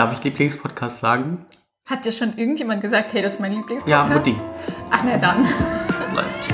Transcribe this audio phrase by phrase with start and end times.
[0.00, 1.44] Darf ich Lieblingspodcast sagen?
[1.84, 4.08] Hat dir schon irgendjemand gesagt, hey, das ist mein Lieblingspodcast?
[4.08, 4.34] Ja, Mutti.
[4.88, 5.42] Ach, na dann.
[6.14, 6.50] Läuft.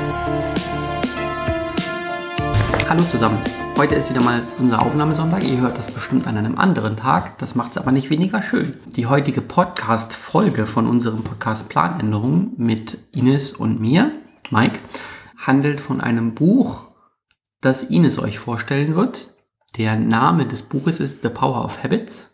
[2.89, 3.39] Hallo zusammen.
[3.79, 5.45] Heute ist wieder mal unser Aufnahmesonntag.
[5.45, 7.39] Ihr hört das bestimmt an einem anderen Tag.
[7.39, 8.79] Das macht es aber nicht weniger schön.
[8.85, 14.11] Die heutige Podcast-Folge von unserem Podcast Planänderung mit Ines und mir,
[14.51, 14.81] Mike,
[15.37, 16.87] handelt von einem Buch,
[17.61, 19.35] das Ines euch vorstellen wird.
[19.77, 22.26] Der Name des Buches ist The Power of Habits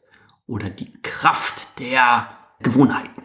[0.53, 2.29] oder die Kraft der
[2.61, 3.23] Gewohnheiten.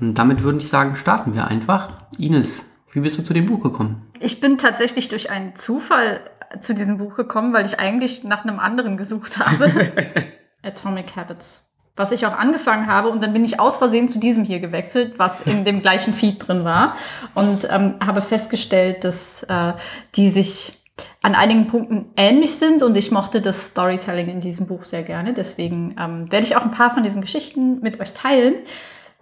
[0.00, 1.90] Und damit würde ich sagen, starten wir einfach.
[2.18, 4.10] Ines, wie bist du zu dem Buch gekommen?
[4.18, 6.20] Ich bin tatsächlich durch einen Zufall
[6.58, 9.70] zu diesem Buch gekommen, weil ich eigentlich nach einem anderen gesucht habe.
[10.62, 11.64] Atomic Habits.
[11.94, 15.14] Was ich auch angefangen habe und dann bin ich aus Versehen zu diesem hier gewechselt,
[15.18, 16.96] was in dem gleichen Feed drin war
[17.34, 19.72] und ähm, habe festgestellt, dass äh,
[20.16, 20.85] die sich
[21.22, 25.34] an einigen Punkten ähnlich sind und ich mochte das Storytelling in diesem Buch sehr gerne.
[25.34, 28.54] Deswegen ähm, werde ich auch ein paar von diesen Geschichten mit euch teilen.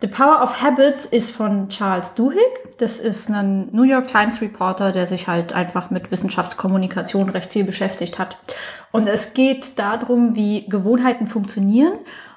[0.00, 2.76] The Power of Habits ist von Charles Duhigg.
[2.78, 7.64] Das ist ein New York Times Reporter, der sich halt einfach mit Wissenschaftskommunikation recht viel
[7.64, 8.36] beschäftigt hat.
[8.92, 11.94] Und es geht darum, wie Gewohnheiten funktionieren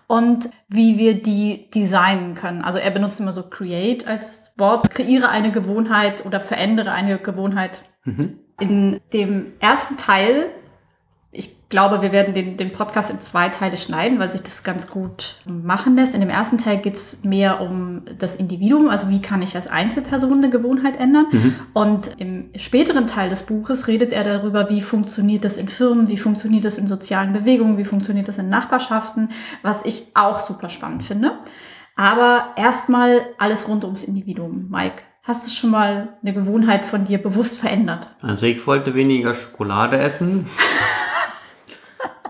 [0.07, 2.61] und wie wir die designen können.
[2.61, 7.81] Also er benutzt immer so create als Wort, kreiere eine Gewohnheit oder verändere eine Gewohnheit.
[8.05, 8.39] Mhm.
[8.59, 10.49] In dem ersten Teil,
[11.31, 14.89] ich glaube, wir werden den, den Podcast in zwei Teile schneiden, weil sich das ganz
[14.89, 16.15] gut machen lässt.
[16.15, 19.67] In dem ersten Teil geht es mehr um das Individuum, also wie kann ich als
[19.67, 21.27] Einzelperson eine Gewohnheit ändern.
[21.31, 21.55] Mhm.
[21.73, 26.17] Und im späteren Teil des Buches redet er darüber, wie funktioniert das in Firmen, wie
[26.17, 29.29] funktioniert das in sozialen Bewegungen, wie funktioniert das in Nachbarschaften,
[29.61, 31.33] was ich auch super spannend finde.
[31.95, 34.67] Aber erstmal alles rund ums Individuum.
[34.69, 38.07] Mike, Hast du schon mal eine Gewohnheit von dir bewusst verändert?
[38.21, 40.47] Also ich wollte weniger Schokolade essen.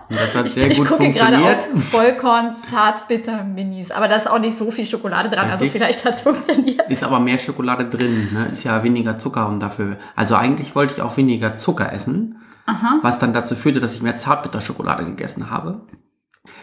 [0.08, 4.16] Und das hat sehr ich, gut ich gucke gerade auf Vollkorn Zartbitter Minis, aber da
[4.16, 6.90] ist auch nicht so viel Schokolade dran, also vielleicht hat es funktioniert.
[6.90, 8.48] Ist aber mehr Schokolade drin, ne?
[8.50, 9.98] ist ja weniger Zucker und dafür.
[10.16, 12.98] Also eigentlich wollte ich auch weniger Zucker essen, Aha.
[13.02, 15.82] was dann dazu führte, dass ich mehr Zartbitterschokolade gegessen habe.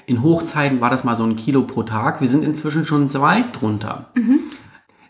[0.05, 2.19] In Hochzeiten war das mal so ein Kilo pro Tag.
[2.19, 4.09] Wir sind inzwischen schon zwei drunter.
[4.15, 4.39] Mhm.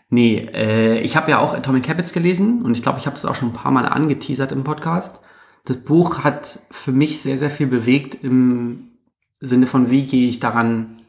[0.08, 3.24] Nee, äh, ich habe ja auch Atomic Habits gelesen und ich glaube, ich habe es
[3.24, 5.20] auch schon ein paar Mal angeteasert im Podcast.
[5.64, 8.92] Das Buch hat für mich sehr, sehr viel bewegt im
[9.40, 11.02] Sinne von, wie gehe ich daran,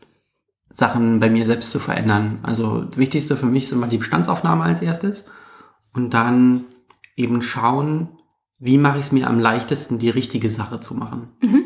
[0.69, 2.39] Sachen bei mir selbst zu verändern.
[2.43, 5.25] Also das Wichtigste für mich ist immer die Bestandsaufnahme als erstes
[5.93, 6.65] und dann
[7.15, 8.09] eben schauen,
[8.59, 11.29] wie mache ich es mir am leichtesten, die richtige Sache zu machen.
[11.41, 11.63] Mhm.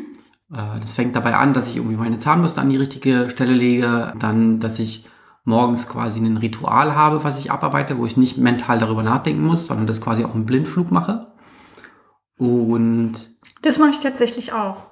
[0.52, 4.12] Äh, das fängt dabei an, dass ich irgendwie meine Zahnbürste an die richtige Stelle lege,
[4.18, 5.06] dann, dass ich
[5.44, 9.66] morgens quasi ein Ritual habe, was ich abarbeite, wo ich nicht mental darüber nachdenken muss,
[9.66, 11.32] sondern das quasi auf einen Blindflug mache.
[12.36, 13.14] Und
[13.62, 14.82] das mache ich tatsächlich auch.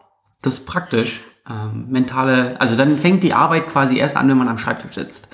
[0.42, 1.22] Das ist praktisch.
[1.48, 5.28] Ähm, mentale, also dann fängt die Arbeit quasi erst an, wenn man am Schreibtisch sitzt.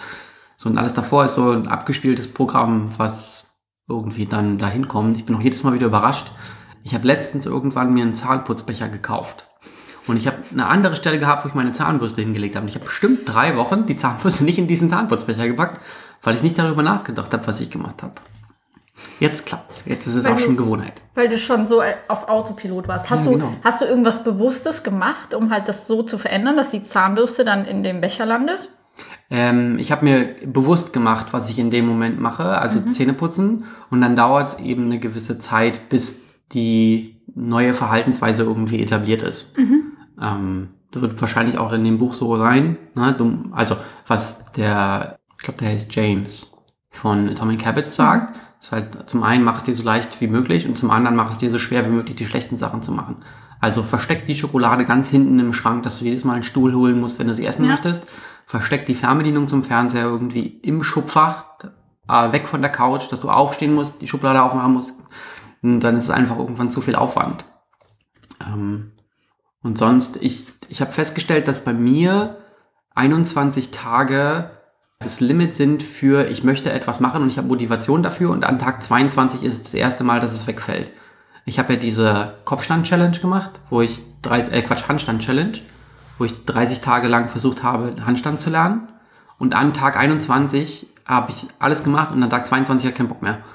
[0.56, 3.44] So und alles davor ist so ein abgespieltes Programm, was
[3.88, 5.16] irgendwie dann dahin kommt.
[5.16, 6.32] Ich bin auch jedes Mal wieder überrascht.
[6.84, 9.46] Ich habe letztens irgendwann mir einen Zahnputzbecher gekauft.
[10.06, 12.64] Und ich habe eine andere Stelle gehabt, wo ich meine Zahnbürste hingelegt habe.
[12.64, 15.80] Und ich habe bestimmt drei Wochen die Zahnbürste nicht in diesen Zahnputzbecher gepackt,
[16.22, 18.14] weil ich nicht darüber nachgedacht habe, was ich gemacht habe.
[19.20, 19.82] Jetzt klappt's.
[19.86, 21.02] Jetzt ist es weil auch du, schon Gewohnheit.
[21.14, 23.10] Weil du schon so auf Autopilot warst.
[23.10, 23.52] Hast, ja, du, genau.
[23.62, 27.64] hast du irgendwas Bewusstes gemacht, um halt das so zu verändern, dass die Zahnbürste dann
[27.64, 28.70] in dem Becher landet?
[29.28, 32.90] Ähm, ich habe mir bewusst gemacht, was ich in dem Moment mache, also mhm.
[32.90, 33.64] Zähne putzen.
[33.90, 36.22] Und dann dauert es eben eine gewisse Zeit, bis
[36.52, 39.56] die neue Verhaltensweise irgendwie etabliert ist.
[39.58, 39.85] Mhm.
[40.20, 42.78] Ähm, das wird wahrscheinlich auch in dem Buch so rein.
[42.94, 43.14] Ne?
[43.16, 46.52] Du, also was der, ich glaube, der heißt James
[46.90, 50.66] von Atomic Habits sagt, ist halt zum einen mach es dir so leicht wie möglich
[50.66, 53.16] und zum anderen mach es dir so schwer wie möglich, die schlechten Sachen zu machen.
[53.60, 57.00] Also versteck die Schokolade ganz hinten im Schrank, dass du jedes Mal einen Stuhl holen
[57.00, 57.72] musst, wenn du sie essen ja.
[57.72, 58.06] möchtest.
[58.46, 61.44] Versteck die Fernbedienung zum Fernseher irgendwie im Schubfach,
[62.08, 64.94] äh, weg von der Couch, dass du aufstehen musst, die Schublade aufmachen musst.
[65.62, 67.44] Und dann ist es einfach irgendwann zu viel Aufwand.
[68.40, 68.92] Ähm,
[69.66, 72.36] und sonst, ich, ich habe festgestellt, dass bei mir
[72.94, 74.50] 21 Tage
[75.00, 78.60] das Limit sind für, ich möchte etwas machen und ich habe Motivation dafür und an
[78.60, 80.92] Tag 22 ist es das erste Mal, dass es wegfällt.
[81.46, 85.58] Ich habe ja diese Kopfstand-Challenge gemacht, wo ich, 30, äh Quatsch, Handstand-Challenge,
[86.18, 88.86] wo ich 30 Tage lang versucht habe, Handstand zu lernen.
[89.36, 93.08] Und an Tag 21 habe ich alles gemacht und an Tag 22 hatte ich keinen
[93.08, 93.40] Bock mehr.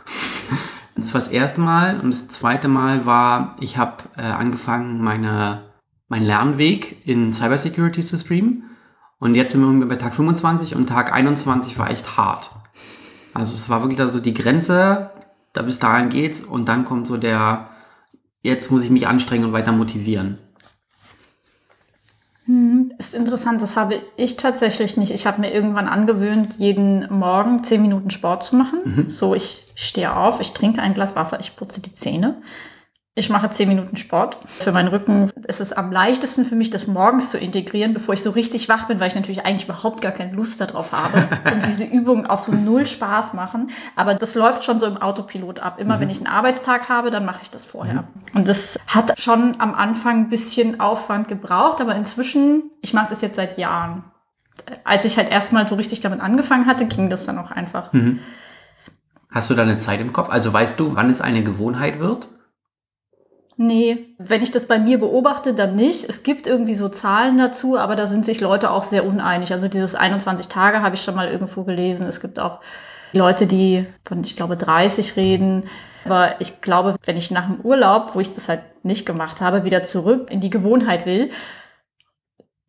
[0.94, 5.62] Das war das erste Mal und das zweite Mal war, ich habe äh, angefangen, meine
[6.12, 8.64] mein Lernweg in Cybersecurity zu streamen.
[9.18, 12.52] Und jetzt sind wir bei Tag 25 und Tag 21 war echt hart.
[13.34, 15.12] Also es war wirklich da so die Grenze,
[15.54, 17.70] da bis dahin geht's und dann kommt so der,
[18.42, 20.38] jetzt muss ich mich anstrengen und weiter motivieren.
[22.44, 25.14] Hm, Ist interessant, das habe ich tatsächlich nicht.
[25.14, 28.80] Ich habe mir irgendwann angewöhnt, jeden Morgen zehn Minuten Sport zu machen.
[28.84, 29.10] Mhm.
[29.10, 32.42] So, ich stehe auf, ich trinke ein Glas Wasser, ich putze die Zähne.
[33.14, 34.38] Ich mache zehn Minuten Sport.
[34.46, 38.24] Für meinen Rücken ist es am leichtesten für mich, das morgens zu integrieren, bevor ich
[38.24, 41.66] so richtig wach bin, weil ich natürlich eigentlich überhaupt gar keine Lust darauf habe und
[41.66, 43.70] diese Übungen auch so null Spaß machen.
[43.98, 45.78] Aber das läuft schon so im Autopilot ab.
[45.78, 46.02] Immer mhm.
[46.02, 48.04] wenn ich einen Arbeitstag habe, dann mache ich das vorher.
[48.04, 48.08] Mhm.
[48.34, 53.20] Und das hat schon am Anfang ein bisschen Aufwand gebraucht, aber inzwischen, ich mache das
[53.20, 54.06] jetzt seit Jahren.
[54.86, 57.92] Als ich halt erstmal so richtig damit angefangen hatte, ging das dann auch einfach.
[57.92, 58.20] Mhm.
[59.30, 60.30] Hast du da eine Zeit im Kopf?
[60.30, 62.30] Also weißt du, wann es eine Gewohnheit wird?
[63.64, 66.10] Nee, wenn ich das bei mir beobachte, dann nicht.
[66.10, 69.52] Es gibt irgendwie so Zahlen dazu, aber da sind sich Leute auch sehr uneinig.
[69.52, 72.08] Also dieses 21 Tage habe ich schon mal irgendwo gelesen.
[72.08, 72.60] Es gibt auch
[73.14, 75.66] Leute, die von, ich glaube, 30 reden.
[76.06, 79.64] Aber ich glaube, wenn ich nach dem Urlaub, wo ich das halt nicht gemacht habe,
[79.64, 81.30] wieder zurück in die Gewohnheit will,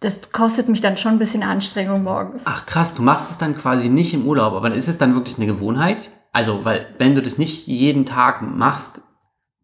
[0.01, 2.43] das kostet mich dann schon ein bisschen Anstrengung morgens.
[2.45, 5.39] Ach krass, du machst es dann quasi nicht im Urlaub, aber ist es dann wirklich
[5.39, 6.11] eine Gewohnheit?
[6.33, 9.01] Also, weil wenn du das nicht jeden Tag machst,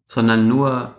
[0.07, 0.95] sondern nur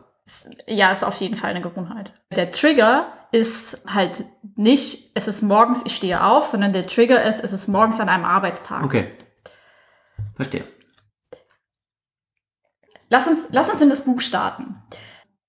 [0.67, 2.12] ja, ist auf jeden Fall eine Gewohnheit.
[2.35, 4.25] Der Trigger ist halt
[4.56, 8.09] nicht, es ist morgens, ich stehe auf, sondern der Trigger ist, es ist morgens an
[8.09, 8.85] einem Arbeitstag.
[8.85, 9.12] Okay.
[10.35, 10.65] Verstehe.
[13.09, 14.82] Lass uns, lass uns in das Buch starten.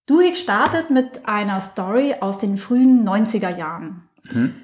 [0.07, 4.09] Duhigg startet mit einer Story aus den frühen 90er Jahren.
[4.29, 4.55] Hm.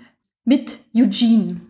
[0.44, 1.62] Mit Eugene.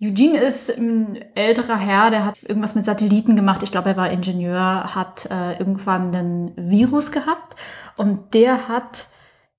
[0.00, 3.64] Eugene ist ein älterer Herr, der hat irgendwas mit Satelliten gemacht.
[3.64, 7.56] Ich glaube, er war Ingenieur, hat äh, irgendwann einen Virus gehabt
[7.96, 9.06] und der hat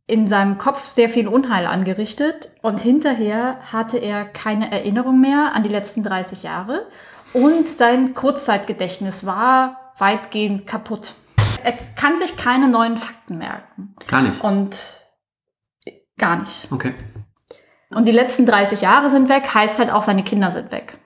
[0.08, 5.64] in seinem Kopf sehr viel Unheil angerichtet und hinterher hatte er keine Erinnerung mehr an
[5.64, 6.88] die letzten 30 Jahre
[7.34, 11.14] und sein Kurzzeitgedächtnis war weitgehend kaputt.
[11.64, 13.94] Er kann sich keine neuen Fakten merken.
[14.08, 14.42] Gar nicht.
[14.42, 15.04] Und
[16.18, 16.72] gar nicht.
[16.72, 16.94] Okay.
[17.90, 20.98] Und die letzten 30 Jahre sind weg, heißt halt auch, seine Kinder sind weg.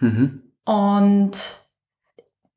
[0.00, 0.42] Mhm.
[0.64, 1.32] Und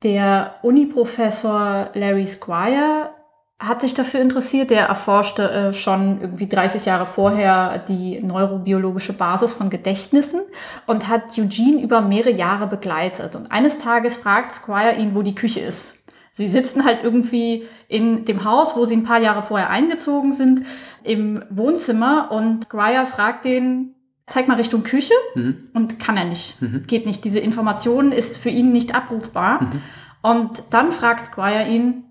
[0.02, 3.10] der Uni-Professor Larry Squire
[3.58, 4.70] hat sich dafür interessiert.
[4.70, 10.42] Der erforschte äh, schon irgendwie 30 Jahre vorher die neurobiologische Basis von Gedächtnissen
[10.86, 13.34] und hat Eugene über mehrere Jahre begleitet.
[13.34, 15.97] Und eines Tages fragt Squire ihn, wo die Küche ist.
[16.38, 20.62] Sie sitzen halt irgendwie in dem Haus, wo sie ein paar Jahre vorher eingezogen sind,
[21.02, 23.96] im Wohnzimmer und Squire fragt den,
[24.28, 25.70] zeig mal Richtung Küche mhm.
[25.74, 26.84] und kann er nicht, mhm.
[26.86, 27.24] geht nicht.
[27.24, 29.64] Diese Information ist für ihn nicht abrufbar.
[29.64, 29.82] Mhm.
[30.22, 32.04] Und dann fragt Squire ihn,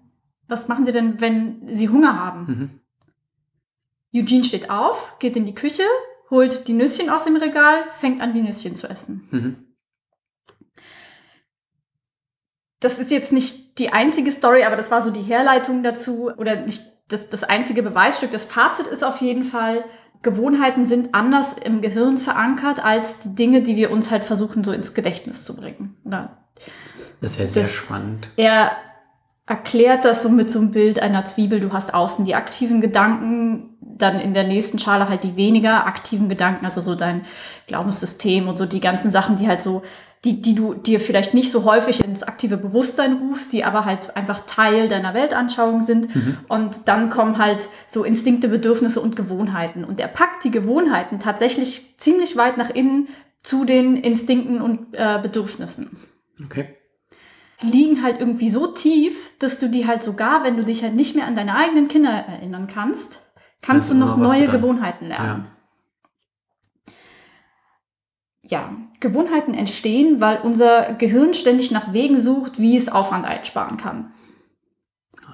[0.50, 2.82] was machen Sie denn, wenn Sie Hunger haben?
[4.12, 4.20] Mhm.
[4.20, 5.84] Eugene steht auf, geht in die Küche,
[6.30, 9.26] holt die Nüsschen aus dem Regal, fängt an, die Nüsschen zu essen.
[9.32, 9.56] Mhm.
[12.80, 16.56] Das ist jetzt nicht die einzige Story, aber das war so die Herleitung dazu oder
[16.58, 18.32] nicht das, das einzige Beweisstück.
[18.32, 19.84] Das Fazit ist auf jeden Fall,
[20.22, 24.72] Gewohnheiten sind anders im Gehirn verankert als die Dinge, die wir uns halt versuchen, so
[24.72, 25.96] ins Gedächtnis zu bringen.
[26.06, 26.38] Oder
[27.22, 28.30] das ist ja sehr das, spannend.
[28.36, 28.72] Er
[29.46, 31.60] erklärt das so mit so einem Bild einer Zwiebel.
[31.60, 36.30] Du hast außen die aktiven Gedanken, dann in der nächsten Schale halt die weniger aktiven
[36.30, 37.26] Gedanken, also so dein
[37.68, 39.84] Glaubenssystem und so die ganzen Sachen, die halt so
[40.26, 44.16] die, die du dir vielleicht nicht so häufig ins aktive Bewusstsein rufst, die aber halt
[44.18, 46.14] einfach Teil deiner Weltanschauung sind.
[46.14, 46.38] Mhm.
[46.48, 49.84] Und dann kommen halt so Instinkte, Bedürfnisse und Gewohnheiten.
[49.84, 53.10] Und er packt die Gewohnheiten tatsächlich ziemlich weit nach innen
[53.44, 55.96] zu den Instinkten und äh, Bedürfnissen.
[56.44, 56.76] Okay.
[57.62, 60.96] Die liegen halt irgendwie so tief, dass du die halt sogar, wenn du dich halt
[60.96, 63.22] nicht mehr an deine eigenen Kinder erinnern kannst,
[63.62, 65.46] kannst das du noch neue Gewohnheiten lernen.
[65.46, 65.58] Ja
[68.50, 74.12] ja, Gewohnheiten entstehen, weil unser Gehirn ständig nach Wegen sucht, wie es Aufwand einsparen kann.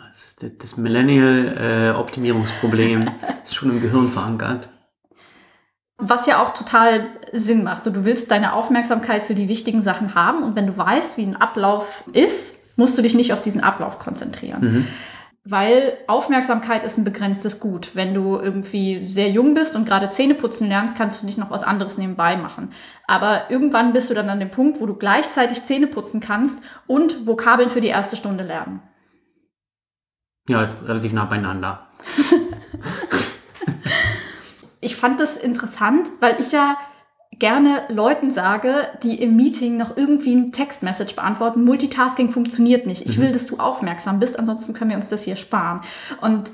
[0.09, 3.09] Das ist das Millennial-Optimierungsproblem
[3.43, 4.69] ist schon im Gehirn verankert.
[5.97, 7.83] Was ja auch total Sinn macht.
[7.83, 11.23] So, du willst deine Aufmerksamkeit für die wichtigen Sachen haben und wenn du weißt, wie
[11.23, 14.61] ein Ablauf ist, musst du dich nicht auf diesen Ablauf konzentrieren.
[14.61, 14.87] Mhm
[15.45, 17.95] weil Aufmerksamkeit ist ein begrenztes Gut.
[17.95, 21.51] Wenn du irgendwie sehr jung bist und gerade Zähne putzen lernst, kannst du nicht noch
[21.51, 22.71] was anderes nebenbei machen.
[23.07, 27.27] Aber irgendwann bist du dann an dem Punkt, wo du gleichzeitig Zähne putzen kannst und
[27.27, 28.81] Vokabeln für die erste Stunde lernen.
[30.47, 31.87] Ja, relativ nah beieinander.
[34.81, 36.77] ich fand das interessant, weil ich ja
[37.43, 43.05] gerne Leuten sage, die im Meeting noch irgendwie ein Textmessage beantworten, Multitasking funktioniert nicht.
[43.05, 43.33] Ich will, mhm.
[43.33, 45.81] dass du aufmerksam bist, ansonsten können wir uns das hier sparen.
[46.21, 46.53] Und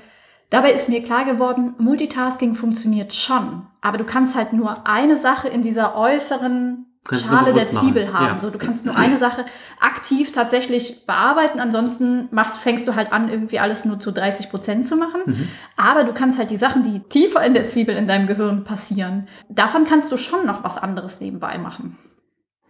[0.49, 5.47] dabei ist mir klar geworden, Multitasking funktioniert schon, aber du kannst halt nur eine Sache
[5.47, 7.87] in dieser äußeren kannst Schale der bewusst machen.
[7.87, 8.25] Zwiebel haben.
[8.25, 8.39] Ja.
[8.39, 9.45] So, du kannst nur eine Sache
[9.79, 11.59] aktiv tatsächlich bearbeiten.
[11.59, 15.21] Ansonsten machst, fängst du halt an, irgendwie alles nur zu 30 Prozent zu machen.
[15.25, 15.47] Mhm.
[15.77, 19.27] Aber du kannst halt die Sachen, die tiefer in der Zwiebel in deinem Gehirn passieren,
[19.49, 21.97] davon kannst du schon noch was anderes nebenbei machen.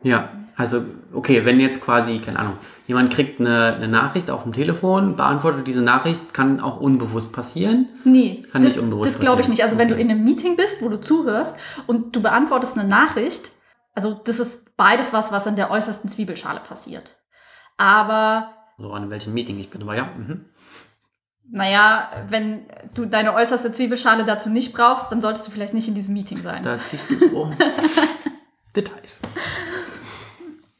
[0.01, 0.81] Ja, also
[1.13, 2.53] okay, wenn jetzt quasi, keine Ahnung,
[2.87, 7.87] jemand kriegt eine, eine Nachricht auf dem Telefon, beantwortet diese Nachricht, kann auch unbewusst passieren.
[8.05, 9.63] Nee, Kann das, nicht unbewusst das glaube ich nicht.
[9.63, 10.03] Also wenn du Okay.
[10.03, 11.57] in einem Meeting bist, wo du zuhörst
[11.87, 13.51] und du beantwortest eine Nachricht,
[13.95, 17.15] also das ist beides was, was in der äußersten Zwiebelschale passiert.
[17.77, 20.09] Aber So an welchem Meeting ich bin, aber ja.
[20.17, 20.45] Mhm.
[21.51, 25.95] naja, wenn du deine äußerste Zwiebelschale dazu nicht brauchst, dann solltest du vielleicht nicht in
[25.95, 26.63] diesem Meeting sein.
[26.63, 27.51] Das siehst du so.
[28.75, 29.21] Details.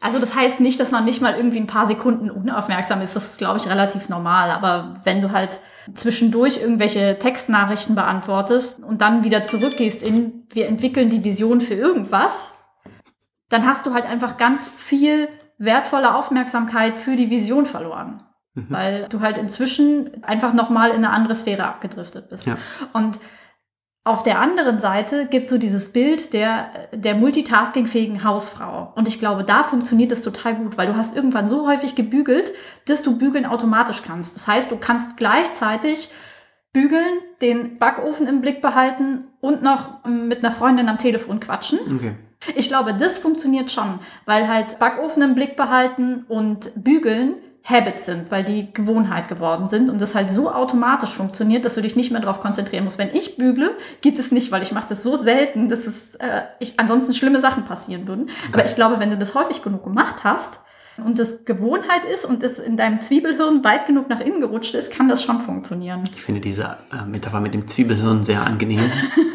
[0.02, 3.16] Also das heißt nicht, dass man nicht mal irgendwie ein paar Sekunden unaufmerksam ist.
[3.18, 4.50] Das ist, glaube ich, relativ normal.
[4.52, 5.60] Aber wenn du halt
[5.94, 12.54] zwischendurch irgendwelche Textnachrichten beantwortest und dann wieder zurückgehst in, wir entwickeln die Vision für irgendwas,
[13.50, 15.28] dann hast du halt einfach ganz viel
[15.58, 18.24] wertvolle Aufmerksamkeit für die Vision verloren.
[18.54, 18.66] Mhm.
[18.70, 22.48] Weil du halt inzwischen einfach nochmal in eine andere Sphäre abgedriftet bist.
[22.48, 22.58] Ja.
[22.94, 23.20] Und
[24.06, 28.94] auf der anderen Seite gibt so dieses Bild der, der multitaskingfähigen Hausfrau.
[28.96, 32.52] Und ich glaube, da funktioniert es total gut, weil du hast irgendwann so häufig gebügelt,
[32.88, 34.36] dass du bügeln automatisch kannst.
[34.36, 36.10] Das heißt, du kannst gleichzeitig
[36.72, 41.80] bügeln, den Backofen im Blick behalten und noch mit einer Freundin am Telefon quatschen.
[41.94, 42.16] Okay.
[42.56, 48.32] Ich glaube, das funktioniert schon, weil halt Backofen im Blick behalten und bügeln Habits sind,
[48.32, 52.12] weil die Gewohnheit geworden sind und das halt so automatisch funktioniert, dass du dich nicht
[52.12, 52.98] mehr darauf konzentrieren musst.
[52.98, 56.44] Wenn ich bügle, geht es nicht, weil ich mache das so selten, dass es äh,
[56.60, 58.30] ich, ansonsten schlimme Sachen passieren würden.
[58.52, 60.62] Aber ich glaube, wenn du das häufig genug gemacht hast
[60.98, 64.92] und das Gewohnheit ist und es in deinem Zwiebelhirn weit genug nach innen gerutscht ist,
[64.92, 66.10] kann das schon funktionieren.
[66.16, 68.92] Ich finde diese äh, Metapher mit dem Zwiebelhirn sehr angenehm.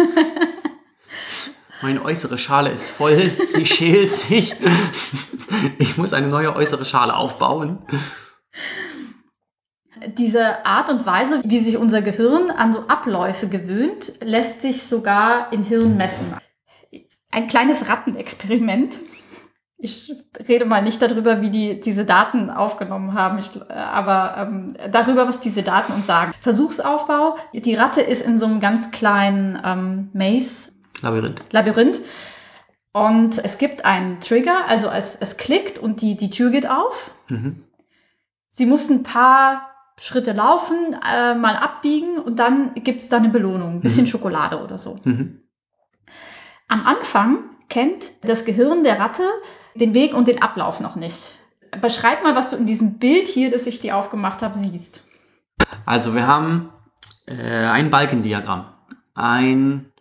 [1.85, 4.57] Meine äußere Schale ist voll, sie schält sich.
[5.79, 7.81] Ich muss eine neue äußere Schale aufbauen.
[10.17, 15.53] Diese Art und Weise, wie sich unser Gehirn an so Abläufe gewöhnt, lässt sich sogar
[15.53, 16.25] im Hirn messen.
[17.31, 19.00] Ein kleines Rattenexperiment.
[19.76, 20.11] Ich
[20.49, 25.29] rede mal nicht darüber, wie die diese Daten aufgenommen haben, ich, äh, aber ähm, darüber,
[25.29, 26.33] was diese Daten uns sagen.
[26.41, 27.37] Versuchsaufbau.
[27.53, 30.73] Die Ratte ist in so einem ganz kleinen ähm, Maze,
[31.04, 31.40] Labyrinth.
[31.52, 32.00] Labyrinth.
[32.92, 37.11] Und es gibt einen Trigger, also es, es klickt und die, die Tür geht auf.
[37.28, 37.64] Mhm.
[38.50, 39.68] Sie muss ein paar
[39.99, 44.08] Schritte laufen, äh, mal abbiegen und dann gibt es da eine Belohnung, ein bisschen Mhm.
[44.08, 44.99] Schokolade oder so.
[45.04, 45.40] Mhm.
[46.68, 49.25] Am Anfang kennt das Gehirn der Ratte
[49.75, 51.32] den Weg und den Ablauf noch nicht.
[51.80, 55.02] Beschreib mal, was du in diesem Bild hier, das ich dir aufgemacht habe, siehst.
[55.84, 56.70] Also wir haben
[57.26, 58.66] äh, ein Balkendiagramm.
[59.14, 59.92] Ein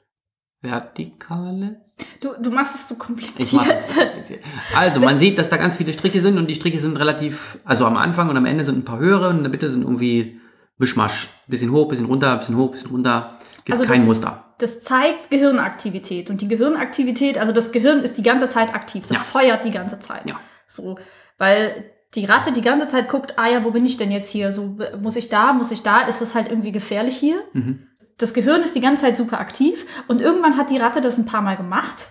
[0.64, 1.76] vertikales.
[2.22, 3.40] Du, du machst es so kompliziert.
[3.40, 4.44] Ich mache es so kompliziert.
[4.76, 7.86] Also man sieht, dass da ganz viele Striche sind und die Striche sind relativ, also
[7.86, 10.40] am Anfang und am Ende sind ein paar höhere und in der Mitte sind irgendwie
[10.78, 11.30] Mischmasch.
[11.48, 13.38] Bisschen hoch, bisschen runter, bisschen hoch, bisschen runter.
[13.66, 14.40] Gibt Also kein das- Muster.
[14.60, 16.30] Das zeigt Gehirnaktivität.
[16.30, 19.04] Und die Gehirnaktivität, also das Gehirn ist die ganze Zeit aktiv.
[19.08, 19.24] Das Ja.
[19.24, 20.30] feuert die ganze Zeit.
[20.30, 20.40] Ja.
[20.68, 20.98] So,
[21.38, 24.52] weil die Ratte die ganze Zeit guckt, ah ja, wo bin ich denn jetzt hier?
[24.52, 26.02] So, muss ich da, muss ich da?
[26.02, 27.44] Ist es halt irgendwie gefährlich hier?
[27.54, 27.88] Mhm.
[28.18, 31.26] Das Gehirn ist die ganze Zeit super aktiv und irgendwann hat die Ratte das ein
[31.26, 32.08] paar Mal gemacht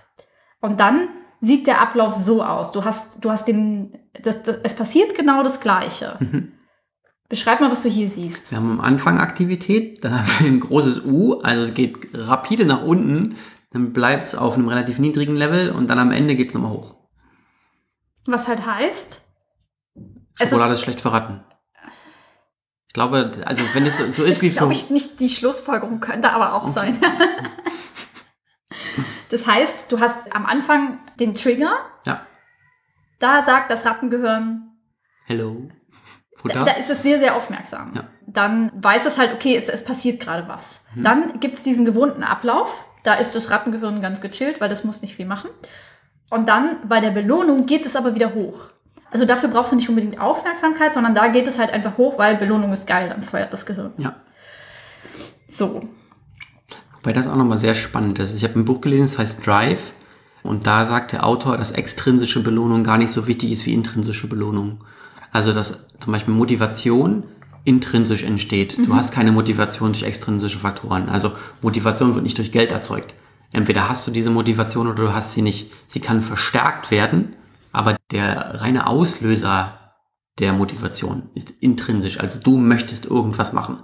[0.60, 1.08] und dann
[1.40, 2.72] sieht der Ablauf so aus.
[2.72, 6.16] Du hast, du hast den, das, das, es passiert genau das Gleiche.
[6.20, 6.52] Mhm.
[7.28, 8.50] Beschreib mal, was du hier siehst.
[8.50, 12.64] Wir haben am Anfang Aktivität, dann haben wir ein großes U, also es geht rapide
[12.64, 13.36] nach unten,
[13.70, 16.72] dann bleibt es auf einem relativ niedrigen Level und dann am Ende geht es nochmal
[16.72, 16.94] hoch.
[18.26, 19.22] Was halt heißt,
[20.38, 21.42] Es Schokolade ist, schlecht verraten.
[22.92, 24.58] Ich glaube, also wenn es so- ist wie für...
[24.58, 27.00] glaube ich nicht die Schlussfolgerung könnte aber auch sein.
[29.30, 32.26] das heißt, du hast am Anfang den Trigger, Ja,
[33.18, 34.72] da sagt das Rattengehirn,
[35.24, 35.70] hello.
[36.44, 37.94] Da, da ist es sehr, sehr aufmerksam.
[37.94, 38.08] Ja.
[38.26, 40.84] Dann weiß es halt, okay, es, es passiert gerade was.
[40.94, 41.02] Mhm.
[41.02, 42.84] Dann gibt es diesen gewohnten Ablauf.
[43.04, 45.48] Da ist das Rattengehirn ganz gechillt, weil das muss nicht viel machen.
[46.30, 48.68] Und dann bei der Belohnung geht es aber wieder hoch.
[49.12, 52.36] Also dafür brauchst du nicht unbedingt Aufmerksamkeit, sondern da geht es halt einfach hoch, weil
[52.36, 53.92] Belohnung ist geil, dann feuert das Gehirn.
[53.98, 54.16] ja.
[55.48, 55.86] So.
[56.94, 58.34] Wobei das auch nochmal sehr spannend ist.
[58.34, 59.92] Ich habe ein Buch gelesen, das heißt Drive.
[60.42, 64.28] Und da sagt der Autor, dass extrinsische Belohnung gar nicht so wichtig ist wie intrinsische
[64.28, 64.82] Belohnung.
[65.30, 67.24] Also, dass zum Beispiel Motivation
[67.64, 68.78] intrinsisch entsteht.
[68.86, 71.08] Du hast keine Motivation durch extrinsische Faktoren.
[71.08, 73.14] Also, Motivation wird nicht durch Geld erzeugt.
[73.52, 75.70] Entweder hast du diese Motivation oder du hast sie nicht.
[75.86, 77.36] Sie kann verstärkt werden,
[77.72, 79.78] aber der reine Auslöser
[80.38, 82.20] der Motivation ist intrinsisch.
[82.20, 83.82] Also, du möchtest irgendwas machen.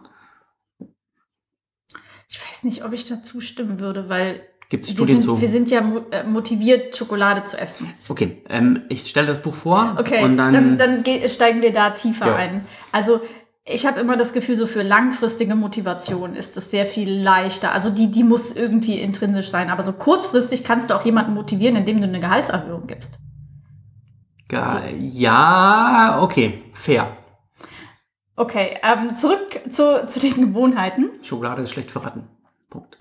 [2.29, 4.41] Ich weiß nicht, ob ich da zustimmen würde, weil
[4.71, 5.41] Gibt es Wir Studien sind, zu?
[5.41, 5.81] wir sind ja
[6.11, 7.91] äh, motiviert, Schokolade zu essen.
[8.09, 11.73] Okay, ähm, ich stelle das Buch vor Okay, und dann, dann, dann, ge- steigen wir
[11.73, 12.37] da tiefer Ja.
[12.37, 12.67] ein.
[12.93, 13.23] Also
[13.65, 17.73] ich habe immer das Gefühl, so für langfristige Motivation ist es sehr viel leichter.
[17.73, 19.71] Also die, die muss irgendwie intrinsisch sein.
[19.71, 23.19] Aber so kurzfristig kannst du auch jemanden motivieren, indem du eine Gehaltserhöhung gibst.
[24.49, 27.17] Ga- ja, okay, fair.
[28.37, 31.11] Okay, ähm, zurück zu, zu den Gewohnheiten.
[31.23, 32.29] Schokolade ist schlecht für Ratten.
[32.71, 32.97] Punkt.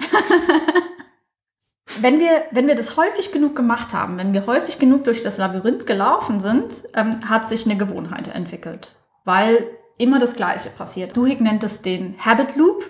[1.99, 5.37] Wenn wir, wenn wir das häufig genug gemacht haben, wenn wir häufig genug durch das
[5.37, 8.91] Labyrinth gelaufen sind, ähm, hat sich eine Gewohnheit entwickelt.
[9.25, 11.15] Weil immer das Gleiche passiert.
[11.17, 12.83] Duhigg nennt es den Habit Loop.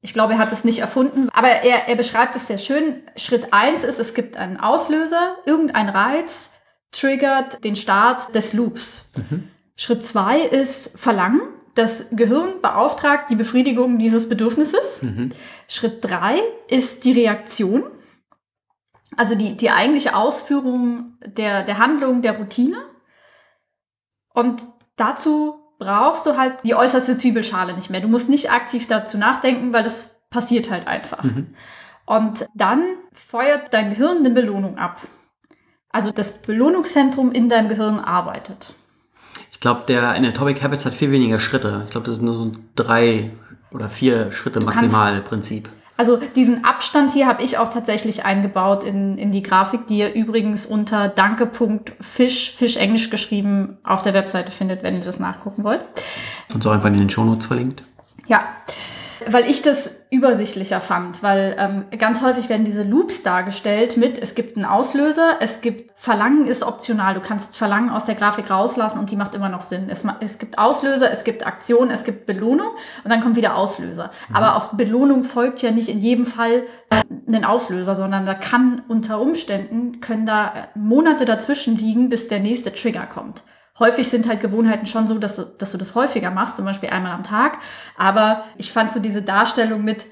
[0.00, 3.02] Ich glaube, er hat es nicht erfunden, aber er, er beschreibt es sehr schön.
[3.16, 6.52] Schritt eins ist, es gibt einen Auslöser, irgendein Reiz
[6.92, 9.10] triggert den Start des Loops.
[9.76, 11.40] Schritt zwei ist Verlangen.
[11.74, 15.02] Das Gehirn beauftragt die Befriedigung dieses Bedürfnisses.
[15.02, 15.30] Mhm.
[15.68, 17.84] Schritt drei ist die Reaktion.
[19.16, 22.84] Also die, die eigentliche Ausführung der, der Handlung, der Routine.
[24.34, 24.62] Und
[24.96, 28.00] dazu brauchst du halt die äußerste Zwiebelschale nicht mehr.
[28.00, 31.24] Du musst nicht aktiv dazu nachdenken, weil das passiert halt einfach.
[31.24, 31.54] Mhm.
[32.04, 35.00] Und dann feuert dein Gehirn eine Belohnung ab.
[35.92, 38.74] Also das Belohnungszentrum in deinem Gehirn arbeitet.
[39.50, 41.82] Ich glaube, der in Atomic Habits hat viel weniger Schritte.
[41.84, 43.30] Ich glaube, das sind nur so ein drei
[43.72, 45.68] oder vier Schritte maximal Prinzip.
[45.96, 50.14] Also diesen Abstand hier habe ich auch tatsächlich eingebaut in, in die Grafik, die ihr
[50.14, 55.84] übrigens unter danke.fisch, Fisch englisch geschrieben, auf der Webseite findet, wenn ihr das nachgucken wollt.
[56.54, 57.82] Und so einfach in den Shownotes verlinkt.
[58.28, 58.44] Ja,
[59.26, 64.34] weil ich das übersichtlicher fand, weil ähm, ganz häufig werden diese Loops dargestellt mit, es
[64.34, 68.98] gibt einen Auslöser, es gibt Verlangen ist optional, du kannst Verlangen aus der Grafik rauslassen
[68.98, 69.88] und die macht immer noch Sinn.
[69.88, 72.70] Es, es gibt Auslöser, es gibt Aktion, es gibt Belohnung
[73.04, 74.10] und dann kommt wieder Auslöser.
[74.32, 78.82] Aber auf Belohnung folgt ja nicht in jedem Fall äh, ein Auslöser, sondern da kann
[78.88, 83.44] unter Umständen, können da äh, Monate dazwischen liegen, bis der nächste Trigger kommt.
[83.80, 86.90] Häufig sind halt Gewohnheiten schon so, dass du, dass du das häufiger machst, zum Beispiel
[86.90, 87.58] einmal am Tag.
[87.96, 90.06] Aber ich fand so diese Darstellung mit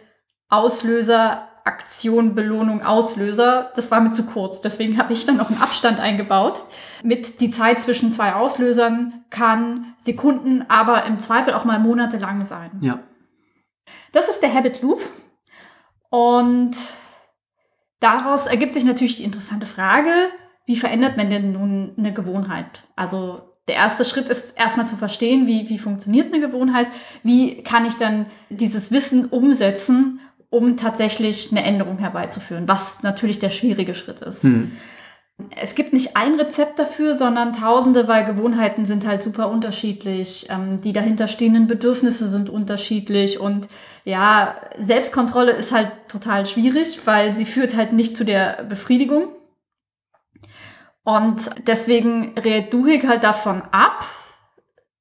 [0.49, 4.63] Auslöser, Aktion, Belohnung, Auslöser, das war mir zu kurz.
[4.63, 6.63] Deswegen habe ich dann noch einen Abstand eingebaut.
[7.03, 12.71] Mit die Zeit zwischen zwei Auslösern kann Sekunden, aber im Zweifel auch mal monatelang sein.
[12.81, 13.01] Ja.
[14.13, 15.03] Das ist der Habit Loop.
[16.09, 16.75] Und
[18.01, 20.11] daraus ergibt sich natürlich die interessante Frage,
[20.65, 22.85] wie verändert man denn nun eine Gewohnheit?
[22.97, 26.89] Also der erste Schritt ist erstmal zu verstehen, wie, wie funktioniert eine Gewohnheit,
[27.23, 33.51] wie kann ich dann dieses Wissen umsetzen, um tatsächlich eine Änderung herbeizuführen, was natürlich der
[33.51, 34.43] schwierige Schritt ist.
[34.45, 34.73] Hm.
[35.61, 40.49] Es gibt nicht ein Rezept dafür, sondern tausende, weil Gewohnheiten sind halt super unterschiedlich.
[40.51, 43.69] Ähm, die dahinterstehenden Bedürfnisse sind unterschiedlich und
[44.05, 49.29] ja, Selbstkontrolle ist halt total schwierig, weil sie führt halt nicht zu der Befriedigung.
[51.09, 54.05] Und deswegen rät Duhigg halt davon ab,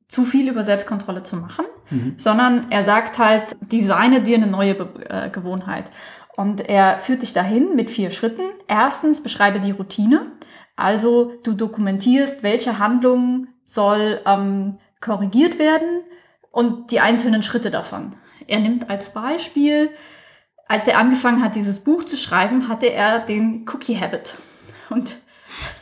[0.07, 2.13] zu viel über Selbstkontrolle zu machen, Mhm.
[2.17, 5.91] sondern er sagt halt, designe dir eine neue Be äh, Gewohnheit.
[6.37, 8.43] Und er führt dich dahin mit vier Schritten.
[8.69, 10.31] Erstens beschreibe die Routine.
[10.77, 16.03] Also du dokumentierst, welche Handlung soll ähm, korrigiert werden
[16.51, 18.15] und die einzelnen Schritte davon.
[18.47, 19.89] Er nimmt als Beispiel,
[20.69, 24.35] als er angefangen hat, dieses Buch zu schreiben, hatte er den Cookie Habit.
[24.89, 25.17] Und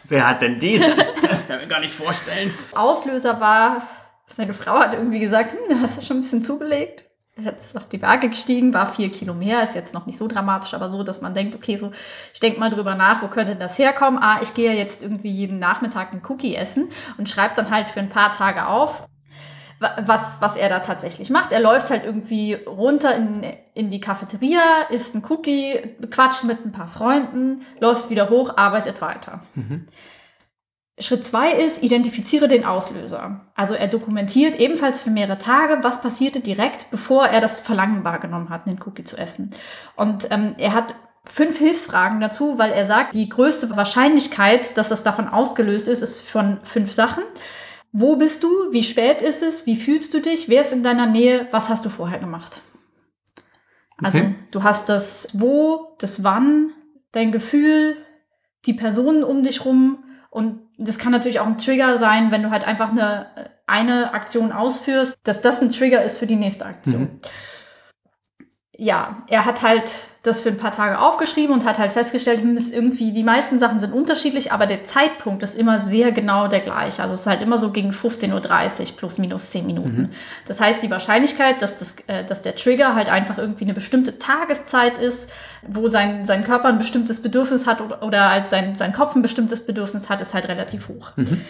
[0.07, 0.95] Wer hat denn diese?
[1.21, 2.53] Das kann ich mir gar nicht vorstellen.
[2.73, 3.87] Auslöser war,
[4.27, 7.05] seine Frau hat irgendwie gesagt, hm, du hast ja schon ein bisschen zugelegt.
[7.37, 10.27] Er ist auf die Waage gestiegen, war vier Kilo mehr, ist jetzt noch nicht so
[10.27, 11.91] dramatisch, aber so, dass man denkt, okay, so,
[12.33, 14.21] ich denke mal drüber nach, wo könnte das herkommen?
[14.21, 17.89] Ah, ich gehe ja jetzt irgendwie jeden Nachmittag einen Cookie essen und schreibt dann halt
[17.89, 19.05] für ein paar Tage auf,
[19.79, 21.51] was, was er da tatsächlich macht.
[21.51, 26.71] Er läuft halt irgendwie runter in, in die Cafeteria, isst einen Cookie, quatscht mit ein
[26.71, 29.41] paar Freunden, läuft wieder hoch, arbeitet weiter.
[30.97, 33.41] Schritt zwei ist, identifiziere den Auslöser.
[33.53, 38.49] Also er dokumentiert ebenfalls für mehrere Tage, was passierte direkt, bevor er das Verlangen wahrgenommen
[38.49, 39.51] hat, einen Cookie zu essen.
[39.97, 45.03] Und ähm, er hat fünf Hilfsfragen dazu, weil er sagt, die größte Wahrscheinlichkeit, dass das
[45.03, 47.23] davon ausgelöst ist, ist von fünf Sachen.
[47.97, 48.49] Wo bist du?
[48.71, 49.65] Wie spät ist es?
[49.65, 50.49] Wie fühlst du dich?
[50.49, 51.47] Wer ist in deiner Nähe?
[51.51, 52.60] Was hast du vorher gemacht?
[54.03, 54.36] Also Okay.
[54.51, 56.71] du hast das Wo, das Wann,
[57.13, 57.95] dein Gefühl,
[58.65, 62.49] die Personen um dich rum und das kann natürlich auch ein Trigger sein, wenn du
[62.51, 63.27] halt einfach eine,
[63.65, 67.21] eine Aktion ausführst, dass das ein Trigger ist für die nächste Aktion.
[68.77, 69.91] Ja, er hat halt
[70.23, 73.79] das für ein paar Tage aufgeschrieben und hat halt festgestellt, hm, irgendwie die meisten Sachen
[73.79, 77.03] sind unterschiedlich, aber der Zeitpunkt ist immer sehr genau der gleiche.
[77.03, 80.01] Also es ist halt immer so gegen 15.30 Uhr plus minus 10 Minuten.
[80.03, 80.09] Mhm.
[80.47, 84.17] Das heißt, die Wahrscheinlichkeit, dass, das, äh, dass der Trigger halt einfach irgendwie eine bestimmte
[84.17, 85.29] Tageszeit ist,
[85.67, 89.21] wo sein, sein Körper ein bestimmtes Bedürfnis hat oder, oder halt sein, sein Kopf ein
[89.21, 91.11] bestimmtes Bedürfnis hat, ist halt relativ hoch.
[91.15, 91.41] Mhm.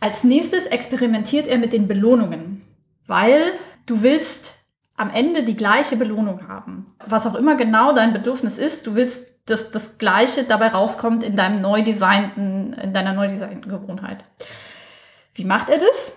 [0.00, 2.62] Als nächstes experimentiert er mit den Belohnungen,
[3.06, 3.52] weil
[3.86, 4.54] du willst
[4.96, 6.86] am Ende die gleiche Belohnung haben.
[7.06, 11.36] Was auch immer genau dein Bedürfnis ist, du willst, dass das Gleiche dabei rauskommt in
[11.36, 14.24] deinem neu designten, in deiner neu designten Gewohnheit.
[15.34, 16.16] Wie macht er das?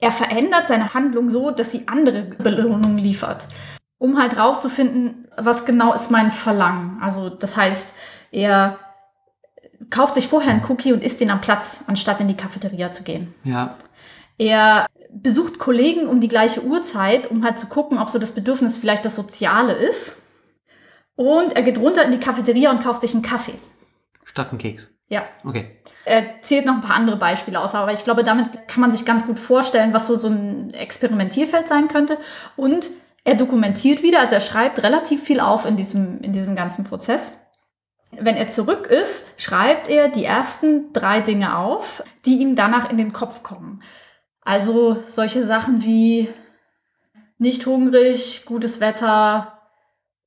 [0.00, 3.46] Er verändert seine Handlung so, dass sie andere Belohnungen liefert,
[3.98, 6.98] um halt rauszufinden, was genau ist mein Verlangen.
[7.00, 7.94] Also das heißt,
[8.32, 8.78] er
[9.90, 13.04] kauft sich vorher einen Cookie und isst den am Platz, anstatt in die Cafeteria zu
[13.04, 13.34] gehen.
[13.44, 13.76] Ja.
[14.38, 18.76] Er besucht Kollegen um die gleiche Uhrzeit, um halt zu gucken, ob so das Bedürfnis
[18.76, 20.18] vielleicht das Soziale ist.
[21.14, 23.54] Und er geht runter in die Cafeteria und kauft sich einen Kaffee.
[24.24, 24.88] Statt einen Keks.
[25.08, 25.24] Ja.
[25.44, 25.76] Okay.
[26.04, 29.04] Er zählt noch ein paar andere Beispiele aus, aber ich glaube, damit kann man sich
[29.04, 32.18] ganz gut vorstellen, was so, so ein Experimentierfeld sein könnte.
[32.56, 32.90] Und
[33.24, 37.38] er dokumentiert wieder, also er schreibt relativ viel auf in diesem, in diesem ganzen Prozess.
[38.12, 42.98] Wenn er zurück ist, schreibt er die ersten drei Dinge auf, die ihm danach in
[42.98, 43.82] den Kopf kommen.
[44.46, 46.28] Also solche Sachen wie
[47.36, 49.60] nicht hungrig, gutes Wetter,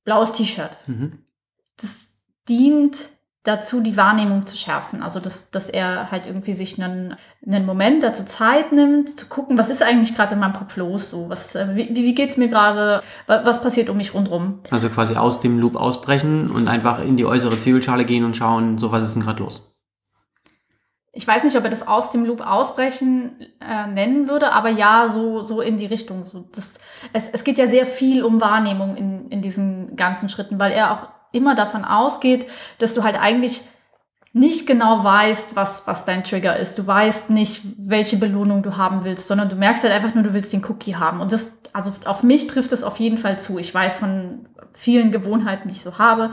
[0.04, 0.76] blaues T-Shirt.
[0.86, 1.24] Mhm.
[1.80, 2.10] Das
[2.46, 3.08] dient
[3.44, 5.02] dazu, die Wahrnehmung zu schärfen.
[5.02, 9.56] Also, dass, dass er halt irgendwie sich einen, einen Moment dazu Zeit nimmt, zu gucken,
[9.56, 11.08] was ist eigentlich gerade in meinem Kopf los?
[11.08, 13.02] So, was, äh, wie, wie geht's mir gerade?
[13.26, 14.60] Was passiert um mich rundherum?
[14.70, 18.76] Also quasi aus dem Loop ausbrechen und einfach in die äußere Zwiebelschale gehen und schauen,
[18.76, 19.69] so was ist denn gerade los?
[21.12, 25.08] Ich weiß nicht, ob er das aus dem Loop ausbrechen äh, nennen würde, aber ja,
[25.08, 26.24] so, so in die Richtung.
[26.24, 26.78] So, das,
[27.12, 30.92] es, es geht ja sehr viel um Wahrnehmung in, in diesen ganzen Schritten, weil er
[30.92, 32.46] auch immer davon ausgeht,
[32.78, 33.62] dass du halt eigentlich
[34.32, 36.78] nicht genau weißt, was, was dein Trigger ist.
[36.78, 40.34] Du weißt nicht, welche Belohnung du haben willst, sondern du merkst halt einfach nur, du
[40.34, 41.20] willst den Cookie haben.
[41.20, 43.58] Und das, also auf mich trifft es auf jeden Fall zu.
[43.58, 46.30] Ich weiß von vielen Gewohnheiten, die ich so habe,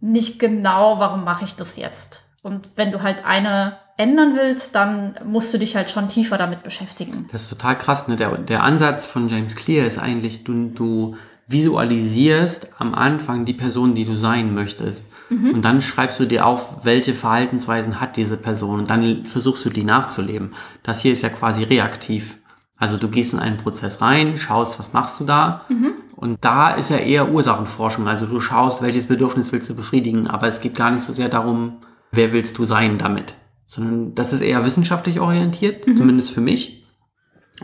[0.00, 2.22] nicht genau, warum mache ich das jetzt.
[2.42, 6.62] Und wenn du halt eine ändern willst, dann musst du dich halt schon tiefer damit
[6.62, 7.28] beschäftigen.
[7.30, 8.08] Das ist total krass.
[8.08, 8.16] Ne?
[8.16, 11.16] Der, der Ansatz von James Clear ist eigentlich, du, du
[11.48, 15.04] visualisierst am Anfang die Person, die du sein möchtest.
[15.28, 15.50] Mhm.
[15.50, 18.80] Und dann schreibst du dir auf, welche Verhaltensweisen hat diese Person.
[18.80, 20.52] Und dann versuchst du die nachzuleben.
[20.82, 22.38] Das hier ist ja quasi reaktiv.
[22.76, 25.62] Also du gehst in einen Prozess rein, schaust, was machst du da.
[25.68, 25.92] Mhm.
[26.16, 28.08] Und da ist ja eher Ursachenforschung.
[28.08, 30.28] Also du schaust, welches Bedürfnis willst du befriedigen.
[30.28, 31.78] Aber es geht gar nicht so sehr darum,
[32.10, 33.34] wer willst du sein damit
[33.72, 35.96] sondern das ist eher wissenschaftlich orientiert, mhm.
[35.96, 36.84] zumindest für mich.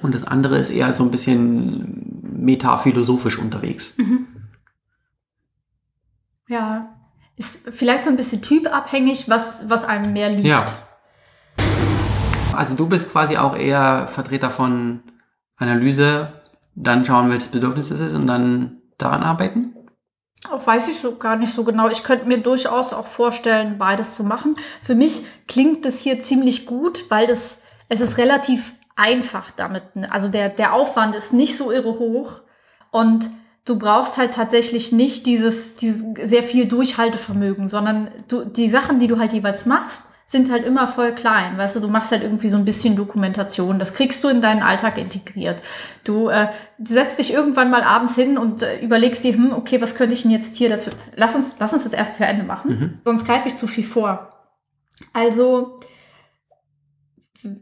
[0.01, 3.99] Und das andere ist eher so ein bisschen metaphilosophisch unterwegs.
[3.99, 4.27] Mhm.
[6.49, 6.97] Ja,
[7.37, 10.47] ist vielleicht so ein bisschen typabhängig, was, was einem mehr liegt.
[10.47, 10.64] Ja.
[12.55, 15.03] Also du bist quasi auch eher Vertreter von
[15.57, 16.33] Analyse,
[16.75, 19.75] dann schauen, welches Bedürfnis es ist und dann daran arbeiten?
[20.44, 21.88] Weiß ich so gar nicht so genau.
[21.88, 24.57] Ich könnte mir durchaus auch vorstellen, beides zu machen.
[24.83, 29.83] Für mich klingt das hier ziemlich gut, weil das, es ist relativ einfach damit.
[30.11, 32.40] Also der, der Aufwand ist nicht so irre hoch
[32.90, 33.31] und
[33.64, 39.07] du brauchst halt tatsächlich nicht dieses, dieses sehr viel Durchhaltevermögen, sondern du, die Sachen, die
[39.07, 41.57] du halt jeweils machst, sind halt immer voll klein.
[41.57, 43.79] Weißt du, du machst halt irgendwie so ein bisschen Dokumentation.
[43.79, 45.62] Das kriegst du in deinen Alltag integriert.
[46.05, 49.95] Du, äh, setzt dich irgendwann mal abends hin und äh, überlegst dir, hm, okay, was
[49.95, 50.91] könnte ich denn jetzt hier dazu?
[51.17, 52.71] Lass uns, lass uns das erst zu Ende machen.
[52.71, 53.01] Mhm.
[53.07, 54.29] Sonst greife ich zu viel vor.
[55.14, 55.79] Also,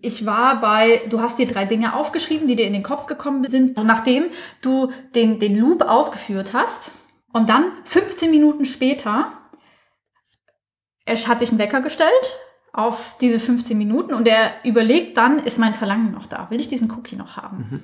[0.02, 3.48] ich war bei, du hast dir drei Dinge aufgeschrieben, die dir in den Kopf gekommen
[3.48, 4.24] sind, nachdem
[4.60, 6.90] du den, den Loop ausgeführt hast.
[7.32, 9.30] Und dann 15 Minuten später,
[11.04, 12.38] er hat sich einen Wecker gestellt,
[12.76, 16.50] auf diese 15 Minuten und er überlegt dann, ist mein Verlangen noch da?
[16.50, 17.56] Will ich diesen Cookie noch haben?
[17.56, 17.82] Mhm.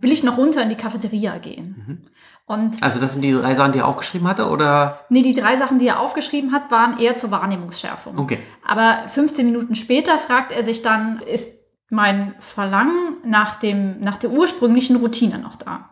[0.00, 1.84] Will ich noch runter in die Cafeteria gehen?
[1.86, 2.06] Mhm.
[2.46, 5.00] Und also das sind die drei Sachen, die er aufgeschrieben hatte, oder?
[5.08, 8.16] Nee, die drei Sachen, die er aufgeschrieben hat, waren eher zur Wahrnehmungsschärfung.
[8.16, 8.38] Okay.
[8.64, 14.30] Aber 15 Minuten später fragt er sich dann, ist mein Verlangen nach, dem, nach der
[14.30, 15.90] ursprünglichen Routine noch da?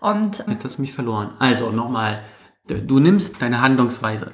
[0.00, 1.32] Und Jetzt hast du mich verloren.
[1.38, 2.20] Also nochmal,
[2.66, 4.32] du nimmst deine Handlungsweise.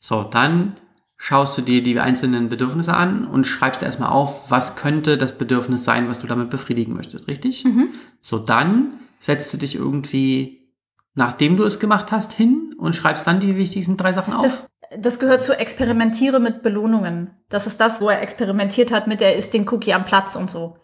[0.00, 0.76] So, dann
[1.18, 5.84] schaust du dir die einzelnen Bedürfnisse an und schreibst erstmal auf, was könnte das Bedürfnis
[5.84, 7.64] sein, was du damit befriedigen möchtest, richtig?
[7.64, 7.88] Mhm.
[8.22, 10.70] So, dann setzt du dich irgendwie,
[11.14, 14.42] nachdem du es gemacht hast, hin und schreibst dann die wichtigsten drei Sachen auf.
[14.42, 17.32] Das, das gehört zu Experimentiere mit Belohnungen.
[17.48, 20.50] Das ist das, wo er experimentiert hat mit, er isst den Cookie am Platz und
[20.50, 20.76] so.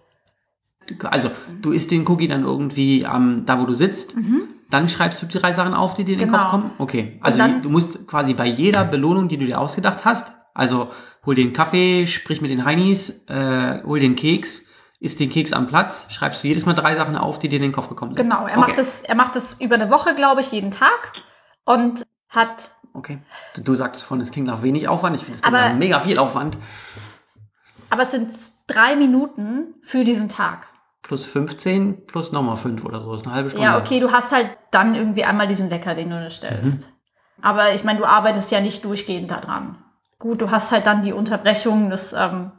[1.05, 1.31] Also,
[1.63, 4.17] du isst den Cookie dann irgendwie am, da, wo du sitzt.
[4.17, 6.39] Mhm dann schreibst du die drei Sachen auf, die dir in den Genau.
[6.43, 6.71] Kopf kommen?
[6.79, 7.19] Okay.
[7.23, 10.91] Also dann- du musst quasi bei jeder Belohnung, die du dir ausgedacht hast, also
[11.25, 14.63] hol den Kaffee, sprich mit den Heinis, äh, hol den Keks,
[15.01, 17.63] isst den Keks am Platz, schreibst du jedes Mal drei Sachen auf, die dir in
[17.63, 18.23] den Kopf gekommen sind.
[18.29, 18.61] Genau, er okay.
[18.69, 21.13] macht das, er macht das über eine Woche, glaube ich, jeden Tag
[21.65, 23.19] und hat, Okay.
[23.57, 25.17] Du, du sagtest vorhin, es klingt nach wenig Aufwand.
[25.17, 26.57] Ich finde, es klingt nach mega viel Aufwand.
[27.91, 28.31] aber es sind
[28.69, 30.69] drei Minuten für diesen Tag.
[31.05, 33.13] Plus 15, plus nochmal 5 oder so.
[33.13, 33.67] Das ist eine halbe Stunde.
[33.67, 36.91] Ja, okay, du hast halt dann irgendwie einmal diesen Wecker, den du dir stellst.
[37.43, 39.77] Aber ich meine, du arbeitest ja nicht durchgehend daran.
[40.19, 42.53] Gut, du hast halt dann die Unterbrechung, das, ähm,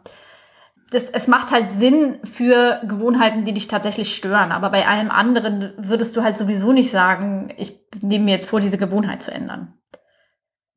[0.92, 4.52] das, es macht halt Sinn für Gewohnheiten, die dich tatsächlich stören.
[4.52, 8.60] Aber bei allem anderen würdest du halt sowieso nicht sagen, ich nehme mir jetzt vor,
[8.60, 9.74] diese Gewohnheit zu ändern.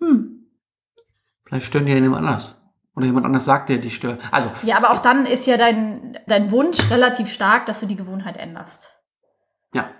[0.00, 0.46] Hm.
[1.44, 2.57] Vielleicht stören die ja jemand anders.
[2.98, 4.18] Oder jemand anders sagt dir, die stören.
[4.32, 7.94] Also, Ja, aber auch dann ist ja dein, dein Wunsch relativ stark, dass du die
[7.96, 8.92] Gewohnheit änderst.
[9.72, 9.90] ja.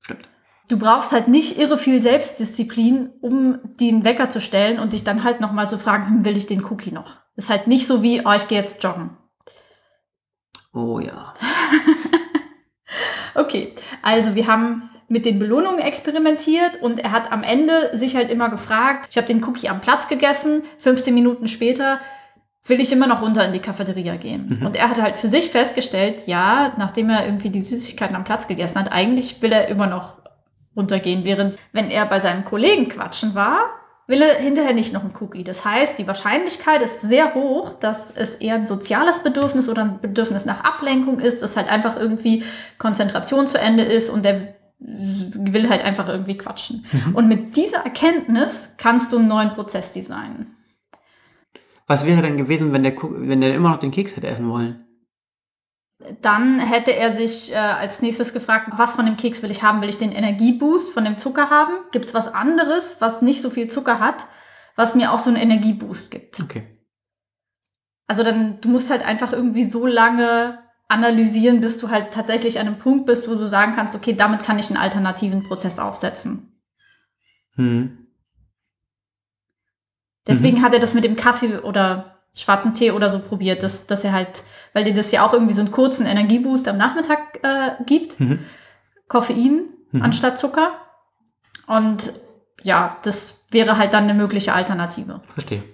[0.00, 0.28] Stimmt.
[0.68, 5.22] Du brauchst halt nicht irre viel Selbstdisziplin, um den Wecker zu stellen und dich dann
[5.24, 7.16] halt nochmal zu fragen, hm, will ich den Cookie noch?
[7.36, 9.16] Ist halt nicht so wie, oh, ich gehe jetzt joggen.
[10.72, 11.34] Oh ja.
[13.34, 18.30] Okay, also wir haben mit den Belohnungen experimentiert und er hat am Ende sich halt
[18.30, 22.00] immer gefragt, ich habe den Cookie am Platz gegessen, 15 Minuten später
[22.64, 24.62] will ich immer noch runter in die Cafeteria gehen.
[24.64, 28.46] Und er hat halt für sich festgestellt, ja, nachdem er irgendwie die Süßigkeiten am Platz
[28.46, 30.18] gegessen hat, eigentlich will er immer noch
[30.76, 33.70] runtergehen, während wenn er bei seinem Kollegen quatschen war,
[34.06, 35.44] will er hinterher nicht noch einen Cookie.
[35.44, 40.00] Das heißt, die Wahrscheinlichkeit ist sehr hoch, dass es eher ein soziales Bedürfnis oder ein
[40.00, 42.44] Bedürfnis nach Ablenkung ist, dass halt einfach irgendwie
[42.78, 46.84] Konzentration zu Ende ist und der will halt einfach irgendwie quatschen.
[47.14, 50.56] Und mit dieser Erkenntnis kannst du einen neuen Prozess designen.
[51.86, 54.86] Was wäre denn gewesen, wenn der, wenn der immer noch den Keks hätte essen wollen?
[56.20, 59.82] Dann hätte er sich äh, als nächstes gefragt, was von dem Keks will ich haben?
[59.82, 61.74] Will ich den Energieboost von dem Zucker haben?
[61.92, 64.26] Gibt es was anderes, was nicht so viel Zucker hat,
[64.74, 66.40] was mir auch so einen Energieboost gibt?
[66.40, 66.66] Okay.
[68.08, 70.61] Also dann, du musst halt einfach irgendwie so lange
[70.92, 74.44] analysieren, bis du halt tatsächlich an einem Punkt bist, wo du sagen kannst, okay, damit
[74.44, 76.52] kann ich einen alternativen Prozess aufsetzen.
[77.54, 78.06] Hm.
[80.26, 84.04] Deswegen hat er das mit dem Kaffee oder schwarzen Tee oder so probiert, dass, dass
[84.04, 87.82] er halt, weil dir das ja auch irgendwie so einen kurzen Energieboost am Nachmittag äh,
[87.84, 88.38] gibt, Mhm.
[89.08, 90.02] Koffein Mhm.
[90.02, 90.72] anstatt Zucker.
[91.66, 92.12] Und
[92.62, 95.20] ja, das wäre halt dann eine mögliche Alternative.
[95.26, 95.64] Verstehe.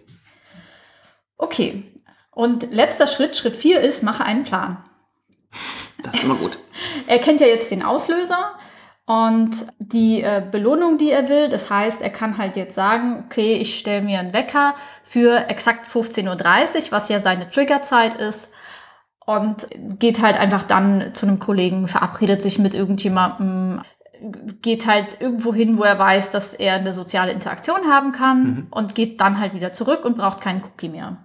[1.36, 1.84] Okay.
[2.30, 4.84] Und letzter Schritt, Schritt 4 ist, mache einen Plan.
[6.02, 6.58] Das ist immer gut.
[7.06, 8.54] Er kennt ja jetzt den Auslöser
[9.06, 11.48] und die äh, Belohnung, die er will.
[11.48, 15.86] Das heißt, er kann halt jetzt sagen, okay, ich stelle mir einen Wecker für exakt
[15.86, 18.52] 15.30 Uhr, was ja seine Triggerzeit ist.
[19.24, 23.82] Und geht halt einfach dann zu einem Kollegen, verabredet sich mit irgendjemandem,
[24.62, 28.66] geht halt irgendwo hin, wo er weiß, dass er eine soziale Interaktion haben kann Mhm.
[28.70, 31.18] und geht dann halt wieder zurück und braucht keinen Cookie mehr.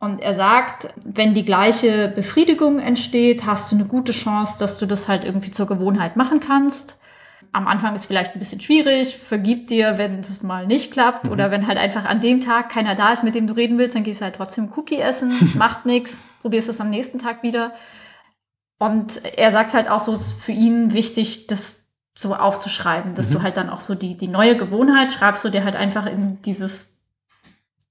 [0.00, 4.86] Und er sagt, wenn die gleiche Befriedigung entsteht, hast du eine gute Chance, dass du
[4.86, 7.00] das halt irgendwie zur Gewohnheit machen kannst.
[7.50, 11.50] Am Anfang ist vielleicht ein bisschen schwierig, vergib dir, wenn es mal nicht klappt oder
[11.50, 14.04] wenn halt einfach an dem Tag keiner da ist, mit dem du reden willst, dann
[14.04, 17.72] gehst du halt trotzdem Cookie essen, macht nichts, probierst es am nächsten Tag wieder.
[18.78, 23.30] Und er sagt halt auch so, es ist für ihn wichtig, das so aufzuschreiben, dass
[23.30, 26.42] du halt dann auch so die, die neue Gewohnheit schreibst du dir halt einfach in
[26.42, 26.97] dieses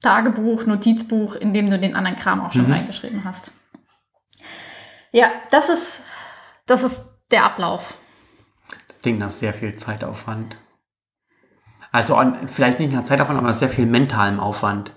[0.02, 2.74] Tagebuch, Notizbuch, in dem du den anderen Kram auch schon Mhm.
[2.74, 3.52] reingeschrieben hast.
[5.12, 6.04] Ja, das ist,
[6.66, 7.98] das ist der Ablauf.
[8.88, 10.56] Das Ding, das ist sehr viel Zeitaufwand.
[11.92, 14.92] Also an, vielleicht nicht nach Zeitaufwand, aber sehr viel mentalem Aufwand.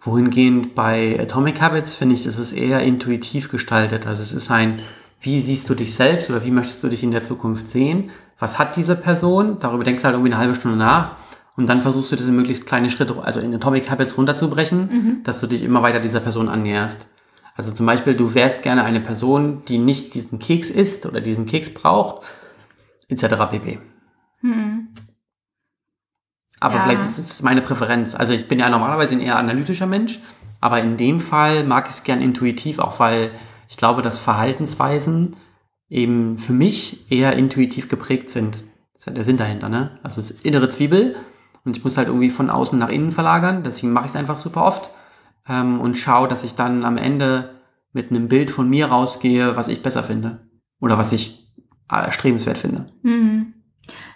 [0.00, 4.06] Wohingehend bei Atomic Habits finde ich, ist es eher intuitiv gestaltet.
[4.06, 4.80] Also es ist ein,
[5.20, 8.10] wie siehst du dich selbst oder wie möchtest du dich in der Zukunft sehen?
[8.38, 9.60] Was hat diese Person?
[9.60, 11.16] Darüber denkst du halt irgendwie eine halbe Stunde nach.
[11.56, 15.38] Und dann versuchst du das in möglichst kleine Schritte, also in Atomic Habits runterzubrechen, dass
[15.40, 17.06] du dich immer weiter dieser person annäherst.
[17.54, 21.44] Also zum Beispiel, du wärst gerne eine Person, die nicht diesen Keks isst oder diesen
[21.44, 22.24] Keks braucht,
[23.08, 23.26] etc.
[23.50, 23.78] pp.
[26.60, 26.80] Aber Ja.
[26.82, 28.14] vielleicht ist es meine Präferenz.
[28.14, 30.20] Also ich bin ja normalerweise ein eher analytischer Mensch,
[30.60, 33.30] aber in dem Fall mag ich es gern intuitiv, auch weil
[33.68, 35.36] ich glaube, dass Verhaltensweisen
[35.90, 38.64] eben für mich eher intuitiv geprägt sind.
[38.94, 39.98] Das ist ja der Sinn dahinter, ne?
[40.02, 41.16] Also das innere Zwiebel
[41.64, 44.36] und ich muss halt irgendwie von außen nach innen verlagern, deswegen mache ich es einfach
[44.36, 44.90] super oft
[45.48, 47.50] ähm, und schaue, dass ich dann am Ende
[47.92, 50.40] mit einem Bild von mir rausgehe, was ich besser finde
[50.80, 51.46] oder was ich
[51.90, 52.86] äh, erstrebenswert finde.
[53.02, 53.54] Mhm.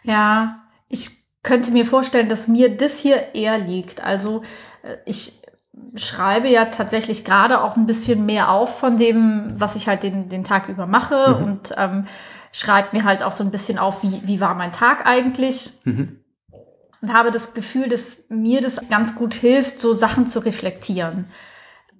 [0.03, 1.11] Ja, ich
[1.43, 4.03] könnte mir vorstellen, dass mir das hier eher liegt.
[4.03, 4.43] Also
[4.83, 5.43] äh, ich
[5.95, 10.29] schreibe ja tatsächlich gerade auch ein bisschen mehr auf von dem, was ich halt den,
[10.29, 11.45] den Tag über mache Mhm.
[11.45, 12.05] und ähm,
[12.53, 15.73] schreibe mir halt auch so ein bisschen auf, wie, wie war mein Tag eigentlich.
[15.85, 16.21] Mhm.
[17.03, 21.27] Und habe das Gefühl, dass mir das ganz gut hilft, so Sachen zu reflektieren.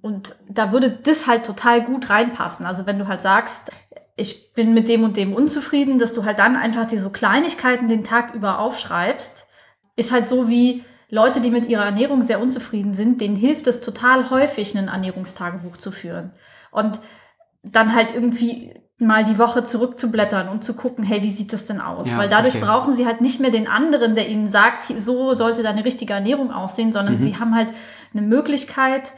[0.01, 2.65] Und da würde das halt total gut reinpassen.
[2.67, 3.71] Also wenn du halt sagst,
[4.17, 7.89] ich bin mit dem und dem unzufrieden, dass du halt dann einfach die so Kleinigkeiten
[7.89, 9.47] den Tag über aufschreibst,
[9.97, 13.81] ist halt so wie Leute, die mit ihrer Ernährung sehr unzufrieden sind, denen hilft es
[13.81, 16.33] total häufig, ein Ernährungstagebuch zu führen.
[16.73, 17.01] Und
[17.63, 21.81] dann halt irgendwie mal die Woche zurückzublättern und zu gucken, hey, wie sieht das denn
[21.81, 22.11] aus?
[22.11, 22.71] Ja, Weil dadurch verstehe.
[22.71, 26.51] brauchen sie halt nicht mehr den anderen, der ihnen sagt, so sollte deine richtige Ernährung
[26.51, 27.21] aussehen, sondern mhm.
[27.21, 27.73] sie haben halt
[28.15, 29.13] eine Möglichkeit,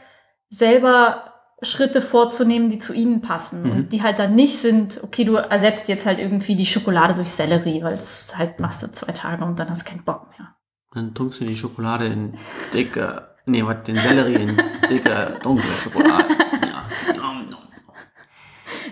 [0.49, 3.71] selber Schritte vorzunehmen, die zu ihnen passen mhm.
[3.71, 7.29] und die halt dann nicht sind, okay, du ersetzt jetzt halt irgendwie die Schokolade durch
[7.29, 10.55] Sellerie, weil es halt machst du zwei Tage und dann hast keinen Bock mehr.
[10.93, 12.33] Dann tunkst du die Schokolade in
[12.73, 16.25] dicke, nee, was, den Sellerie in dicke, dunkle Schokolade.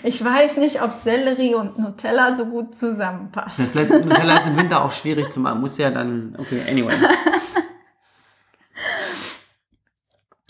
[0.08, 3.65] Ich weiß nicht, ob Sellerie und Nutella so gut zusammenpassen.
[3.65, 5.60] Das lässt, Nutella ist im Winter auch schwierig zu machen.
[5.60, 6.93] Muss ja dann, okay, anyway.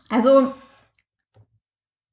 [0.10, 0.54] Also,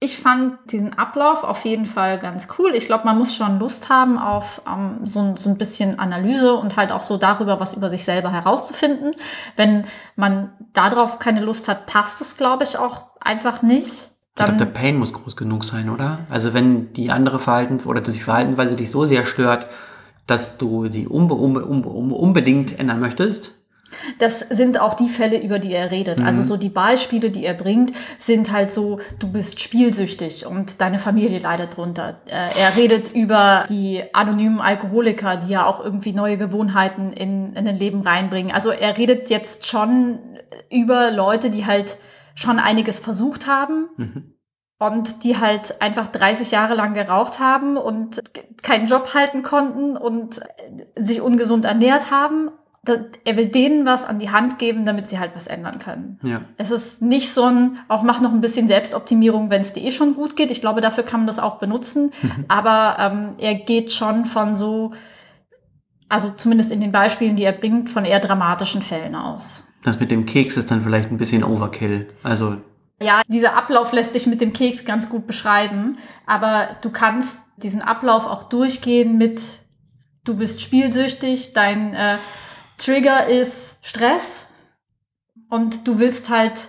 [0.01, 2.75] ich fand diesen Ablauf auf jeden Fall ganz cool.
[2.75, 6.77] Ich glaube, man muss schon Lust haben auf ähm, so, so, ein bisschen Analyse und
[6.77, 9.13] halt auch so darüber, was über sich selber herauszufinden.
[9.55, 14.11] Wenn man darauf keine Lust hat, passt es, glaube ich, auch einfach nicht.
[14.37, 16.19] Ich glaube, der Pain muss groß genug sein, oder?
[16.29, 19.69] Also wenn die andere Verhaltens- oder die Verhaltensweise dich so sehr stört,
[20.27, 23.53] dass du die unbe unbe unbe unbedingt ändern möchtest,
[24.19, 26.19] das sind auch die Fälle, über die er redet.
[26.19, 26.35] Also mhm.
[26.35, 30.99] Also so die Beispiele, die er bringt, sind halt so, du bist spielsüchtig und deine
[30.99, 32.17] Familie leidet drunter.
[32.27, 37.69] Äh, er redet über die anonymen Alkoholiker, die ja auch irgendwie neue Gewohnheiten in, in
[37.69, 38.51] ein Leben reinbringen.
[38.53, 40.19] Also er redet jetzt schon
[40.71, 41.97] über Leute, die halt
[42.35, 43.89] schon einiges versucht haben.
[43.97, 44.31] Mhm.
[44.79, 48.21] Und die halt einfach 30 Jahre lang geraucht haben und
[48.63, 50.41] keinen Job halten konnten und
[50.97, 52.51] sich ungesund ernährt haben
[53.25, 56.19] er will denen was an die Hand geben, damit sie halt was ändern können.
[56.23, 56.43] Ja.
[56.57, 59.91] Es ist nicht so ein, auch mach noch ein bisschen Selbstoptimierung, wenn es dir eh
[59.91, 60.51] schon gut geht.
[60.51, 62.13] Ich glaube, dafür kann man das auch benutzen.
[62.23, 62.45] Mhm.
[62.49, 64.93] Aber ähm, er geht schon von so,
[66.09, 69.65] also zumindest in den Beispielen, die er bringt, von eher dramatischen Fällen aus.
[69.85, 72.09] Das mit dem Keks ist dann vielleicht ein bisschen Overkill.
[72.23, 72.57] Also
[73.01, 77.83] ja, dieser Ablauf lässt sich mit dem Keks ganz gut beschreiben, aber du kannst diesen
[77.83, 79.43] Ablauf auch durchgehen mit,
[80.25, 82.17] du bist spielsüchtig, dein äh,
[82.79, 84.47] Trigger ist Stress
[85.51, 86.69] und du willst halt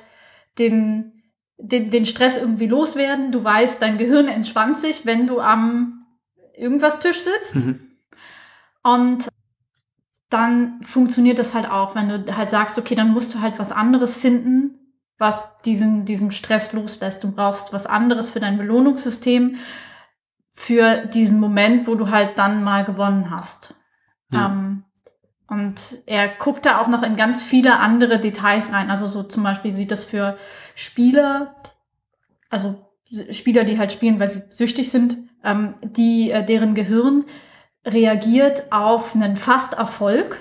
[0.60, 1.24] den,
[1.58, 3.32] den, den Stress irgendwie loswerden.
[3.32, 6.06] Du weißt, dein Gehirn entspannt sich, wenn du am
[6.56, 7.66] irgendwas Tisch sitzt.
[7.66, 7.80] Mhm.
[8.84, 9.28] Und
[10.30, 13.72] dann funktioniert das halt auch, wenn du halt sagst, okay, dann musst du halt was
[13.72, 14.80] anderes finden,
[15.18, 17.24] was diesen, diesen Stress loslässt.
[17.24, 19.58] Du brauchst was anderes für dein Belohnungssystem,
[20.54, 23.76] für diesen Moment, wo du halt dann mal gewonnen hast.
[24.32, 24.48] Ja.
[24.48, 24.84] Ähm,
[25.48, 28.90] und er guckt da auch noch in ganz viele andere Details rein.
[28.90, 30.38] Also so zum Beispiel sieht das für
[30.74, 31.56] Spieler,
[32.50, 32.82] also
[33.30, 37.26] Spieler, die halt spielen, weil sie süchtig sind, ähm, die, äh, deren Gehirn
[37.86, 40.38] reagiert auf einen Fast-Erfolg,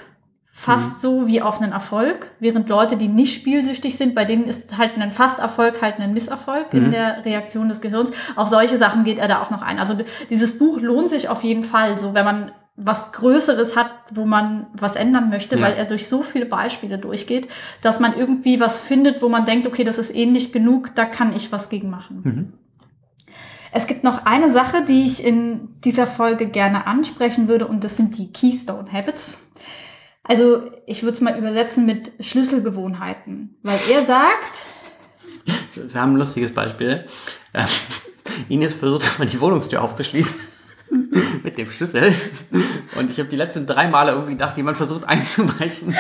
[0.51, 1.01] fast mhm.
[1.01, 4.93] so wie auf einen Erfolg, während Leute, die nicht spielsüchtig sind, bei denen ist halt
[4.97, 6.85] ein Fast-Erfolg halt ein Misserfolg mhm.
[6.85, 8.13] in der Reaktion des Gehirns.
[8.37, 9.79] Auf solche Sachen geht er da auch noch ein.
[9.79, 9.97] Also
[10.31, 14.67] dieses Buch lohnt sich auf jeden Fall, so wenn man was Größeres hat, wo man
[14.73, 15.63] was ändern möchte, ja.
[15.63, 17.49] weil er durch so viele Beispiele durchgeht,
[17.83, 21.35] dass man irgendwie was findet, wo man denkt, okay, das ist ähnlich genug, da kann
[21.35, 22.21] ich was gegen machen.
[22.25, 22.53] Mhm.
[23.77, 27.97] Es gibt noch eine Sache, die ich in dieser Folge gerne ansprechen würde, und das
[27.97, 29.49] sind die Keystone Habits.
[30.23, 34.65] Also ich würde es mal übersetzen mit Schlüsselgewohnheiten, weil er sagt.
[35.75, 37.05] Wir haben ein lustiges Beispiel.
[37.53, 37.67] Ähm,
[38.49, 40.39] Ines versucht mal die Wohnungstür aufzuschließen.
[41.43, 42.15] mit dem Schlüssel.
[42.97, 45.97] Und ich habe die letzten drei Male irgendwie gedacht, jemand versucht einzubrechen,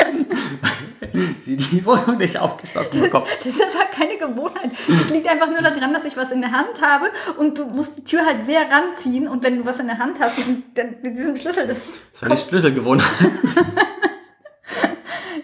[1.42, 3.26] sie die Wohnung nicht aufgeschlossen bekommt.
[3.26, 4.70] Das, das ist aber keine Gewohnheit.
[4.88, 7.06] Es liegt einfach nur daran, dass ich was in der Hand habe
[7.38, 10.18] und du musst die Tür halt sehr ranziehen und wenn du was in der Hand
[10.20, 11.92] hast, mit, mit diesem Schlüssel, das...
[12.12, 13.06] Das ist eine Schlüsselgewohnheit.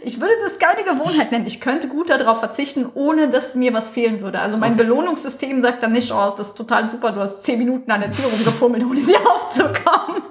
[0.02, 1.46] Ich würde das keine Gewohnheit nennen.
[1.46, 4.40] Ich könnte gut darauf verzichten, ohne dass mir was fehlen würde.
[4.40, 4.84] Also mein okay.
[4.84, 8.10] Belohnungssystem sagt dann nicht, oh, das ist total super, du hast zehn Minuten an der
[8.10, 10.22] Tür rumgefummelt, ohne sie aufzukommen.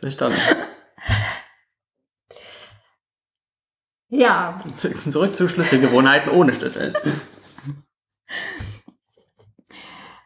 [0.00, 0.38] Verstanden.
[4.08, 4.58] Ja.
[4.74, 6.94] Zurück zu Schlüsselgewohnheiten ohne Schlüssel.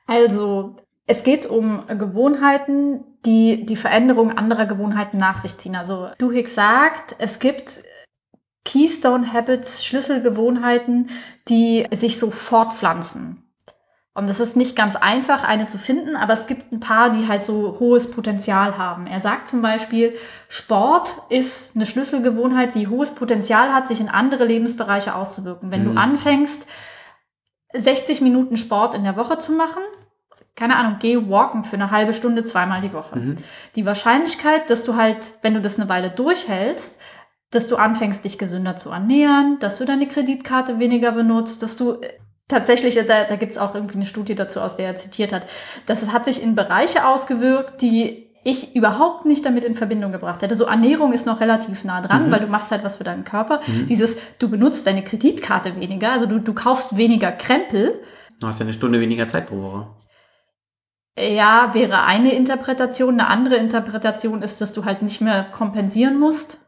[0.06, 5.76] Also, es geht um Gewohnheiten, die die Veränderung anderer Gewohnheiten nach sich ziehen.
[5.76, 7.82] Also Duhigg sagt, es gibt
[8.64, 11.10] Keystone Habits, Schlüsselgewohnheiten,
[11.48, 13.41] die sich so fortpflanzen.
[14.14, 17.28] Und es ist nicht ganz einfach, eine zu finden, aber es gibt ein paar, die
[17.28, 19.06] halt so hohes Potenzial haben.
[19.06, 20.14] Er sagt zum Beispiel,
[20.48, 25.70] Sport ist eine Schlüsselgewohnheit, die hohes Potenzial hat, sich in andere Lebensbereiche auszuwirken.
[25.70, 25.94] Wenn Mhm.
[25.94, 26.68] du anfängst,
[27.72, 29.82] 60 Minuten Sport in der Woche zu machen,
[30.54, 33.18] keine Ahnung, geh walken für eine halbe Stunde zweimal die Woche.
[33.18, 33.36] Mhm.
[33.76, 36.98] Die Wahrscheinlichkeit, dass du halt, wenn du das eine Weile durchhältst,
[37.50, 41.92] dass du anfängst, dich gesünder zu ernähren, dass du deine Kreditkarte weniger benutzt, dass du
[41.94, 42.08] äh,
[42.52, 45.42] tatsächlich, da, da gibt es auch irgendwie eine Studie dazu, aus der er zitiert hat,
[45.86, 50.42] dass es hat sich in Bereiche ausgewirkt, die ich überhaupt nicht damit in Verbindung gebracht
[50.42, 50.56] hätte.
[50.56, 52.32] So Ernährung ist noch relativ nah dran, Mhm.
[52.32, 53.60] weil du machst halt was für deinen Körper.
[53.88, 58.02] Dieses, du benutzt deine Kreditkarte weniger, also du, du kaufst weniger Krempel.
[58.40, 59.86] Du hast ja eine Stunde weniger Zeit pro Woche.
[61.18, 63.20] Ja, wäre eine Interpretation.
[63.20, 66.58] Eine andere Interpretation ist, dass du halt nicht mehr kompensieren musst.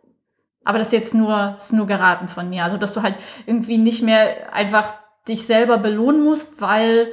[0.65, 2.63] Aber das ist jetzt nur, ist nur geraten von mir.
[2.65, 3.17] Also, dass du halt
[3.47, 4.95] irgendwie nicht mehr einfach
[5.29, 7.09] dich selber belohnen musst, weil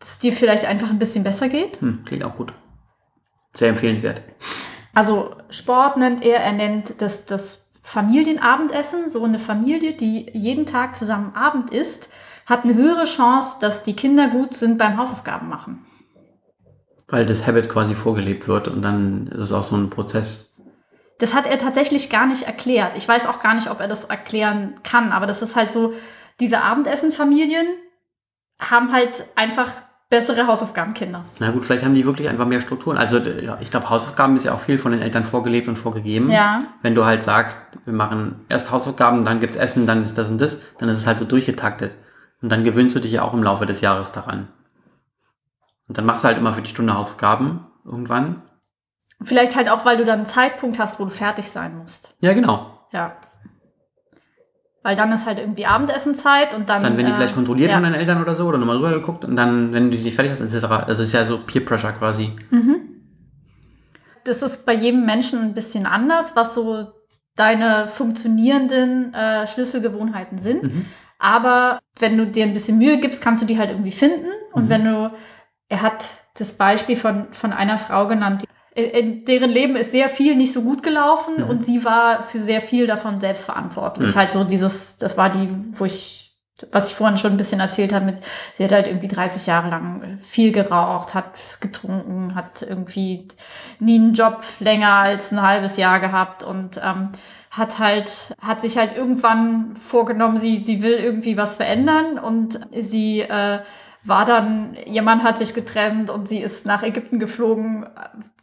[0.00, 1.80] es dir vielleicht einfach ein bisschen besser geht.
[1.80, 2.52] Hm, klingt auch gut.
[3.54, 4.22] Sehr empfehlenswert.
[4.94, 9.08] Also Sport nennt er, er nennt das, das Familienabendessen.
[9.08, 12.10] So eine Familie, die jeden Tag zusammen Abend isst,
[12.46, 15.84] hat eine höhere Chance, dass die Kinder gut sind beim Hausaufgaben machen.
[17.08, 20.54] Weil das Habit quasi vorgelebt wird und dann ist es auch so ein Prozess.
[21.18, 22.96] Das hat er tatsächlich gar nicht erklärt.
[22.96, 25.94] Ich weiß auch gar nicht, ob er das erklären kann, aber das ist halt so,
[26.40, 27.66] diese Abendessenfamilien
[28.60, 29.70] haben halt einfach
[30.10, 31.24] bessere Hausaufgabenkinder.
[31.38, 32.96] Na gut, vielleicht haben die wirklich einfach mehr Strukturen.
[32.96, 36.30] Also äh, ich glaube, Hausaufgaben ist ja auch viel von den Eltern vorgelebt und vorgegeben.
[36.30, 36.60] Ja.
[36.82, 40.40] Wenn du halt sagst, wir machen erst Hausaufgaben, dann gibt's Essen, dann ist das und
[40.40, 41.94] das, dann ist es halt so durchgetaktet.
[42.40, 44.48] Und dann gewöhnst du dich ja auch im Laufe des Jahres daran.
[45.88, 48.42] Und dann machst du halt immer für die Stunde Hausaufgaben irgendwann.
[49.20, 52.14] Vielleicht halt auch, weil du dann einen Zeitpunkt hast, wo du fertig sein musst.
[52.20, 52.78] Ja, genau.
[52.92, 53.16] Ja.
[54.82, 56.82] Weil dann ist halt irgendwie Abendessenzeit und dann.
[56.82, 57.76] Dann werden die äh, vielleicht kontrolliert ja.
[57.76, 60.32] von deinen Eltern oder so oder nochmal rüber geguckt und dann, wenn du dich fertig
[60.32, 60.86] hast, etc.
[60.86, 62.32] Das ist ja so Peer Pressure quasi.
[64.24, 66.88] Das ist bei jedem Menschen ein bisschen anders, was so
[67.34, 70.62] deine funktionierenden äh, Schlüsselgewohnheiten sind.
[70.64, 70.86] Mhm.
[71.18, 74.28] Aber wenn du dir ein bisschen Mühe gibst, kannst du die halt irgendwie finden.
[74.52, 74.68] Und Mhm.
[74.70, 75.12] wenn du,
[75.68, 76.08] er hat
[76.38, 80.52] das Beispiel von, von einer Frau genannt, in, in deren Leben ist sehr viel nicht
[80.52, 81.50] so gut gelaufen Mhm.
[81.50, 84.14] und sie war für sehr viel davon selbst verantwortlich.
[84.14, 84.18] Mhm.
[84.18, 86.36] Halt so dieses, das war die, wo ich,
[86.72, 88.16] was ich vorhin schon ein bisschen erzählt habe, mit,
[88.54, 93.28] sie hat halt irgendwie 30 Jahre lang viel geraucht, hat getrunken, hat irgendwie
[93.78, 97.10] nie einen Job länger als ein halbes Jahr gehabt und ähm,
[97.50, 103.20] hat halt, hat sich halt irgendwann vorgenommen, sie, sie will irgendwie was verändern und sie
[103.20, 103.60] äh,
[104.08, 107.86] war dann, ihr Mann hat sich getrennt und sie ist nach Ägypten geflogen,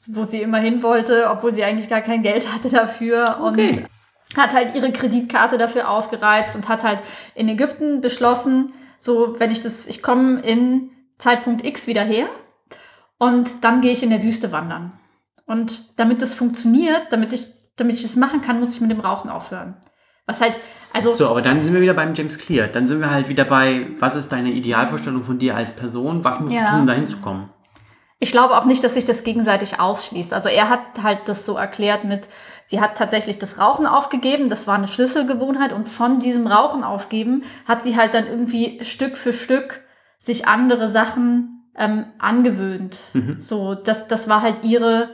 [0.07, 3.85] wo sie immer hin wollte, obwohl sie eigentlich gar kein Geld hatte dafür Okay.
[4.31, 6.99] und hat halt ihre Kreditkarte dafür ausgereizt und hat halt
[7.35, 12.27] in Ägypten beschlossen, so wenn ich das, ich komme in Zeitpunkt X wieder her
[13.17, 14.93] und dann gehe ich in der Wüste wandern.
[15.45, 18.99] Und damit das funktioniert, damit ich, damit ich das machen kann, muss ich mit dem
[18.99, 19.75] Rauchen aufhören.
[20.27, 20.57] Was halt,
[20.93, 22.67] also So, aber dann sind wir wieder beim James Clear.
[22.67, 26.23] Dann sind wir halt wieder bei, was ist deine Idealvorstellung von dir als Person?
[26.23, 26.65] Was musst Ja.
[26.65, 27.49] du tun, um da hinzukommen?
[28.19, 30.33] Ich glaube auch nicht, dass sich das gegenseitig ausschließt.
[30.33, 32.27] Also er hat halt das so erklärt mit,
[32.65, 37.43] sie hat tatsächlich das Rauchen aufgegeben, das war eine Schlüsselgewohnheit und von diesem Rauchen aufgeben
[37.67, 39.81] hat sie halt dann irgendwie Stück für Stück
[40.17, 42.97] sich andere Sachen ähm, angewöhnt.
[43.13, 43.35] Mhm.
[43.39, 45.09] So, das, das war halt ihre,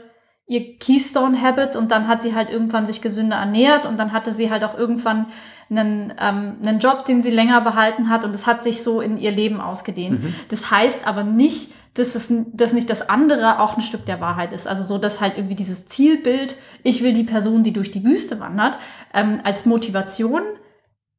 [0.46, 4.50] ihr Keystone-Habit und dann hat sie halt irgendwann sich gesünder ernährt und dann hatte sie
[4.50, 5.26] halt auch irgendwann
[5.70, 9.16] einen, ähm, einen Job, den sie länger behalten hat und es hat sich so in
[9.16, 10.22] ihr Leben ausgedehnt.
[10.22, 10.34] Mhm.
[10.50, 14.52] Das heißt aber nicht, dass, es, dass nicht das andere auch ein Stück der Wahrheit
[14.52, 14.66] ist.
[14.66, 18.40] Also so, dass halt irgendwie dieses Zielbild, ich will die Person, die durch die Wüste
[18.40, 18.78] wandert,
[19.14, 20.42] ähm, als Motivation.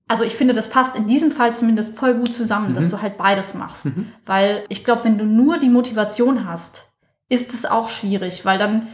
[0.08, 2.92] Also ich finde, das passt in diesem Fall zumindest voll gut zusammen, dass Mhm.
[2.92, 3.86] du halt beides machst.
[3.86, 4.12] Mhm.
[4.26, 6.92] Weil ich glaube, wenn du nur die Motivation hast,
[7.30, 8.88] ist es auch schwierig, weil dann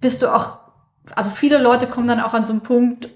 [0.00, 0.58] bist du auch,
[1.14, 3.08] also viele Leute kommen dann auch an so einen Punkt,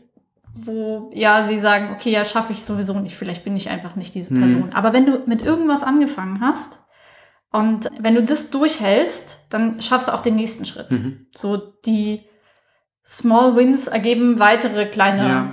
[0.55, 4.15] wo ja sie sagen, okay, ja, schaffe ich sowieso nicht, vielleicht bin ich einfach nicht
[4.15, 4.41] diese Mhm.
[4.41, 4.73] Person.
[4.73, 6.81] Aber wenn du mit irgendwas angefangen hast
[7.51, 10.93] und wenn du das durchhältst, dann schaffst du auch den nächsten Schritt.
[10.93, 11.27] Mhm.
[11.35, 12.23] So die
[13.05, 15.53] Small Wins ergeben weitere kleine Ja.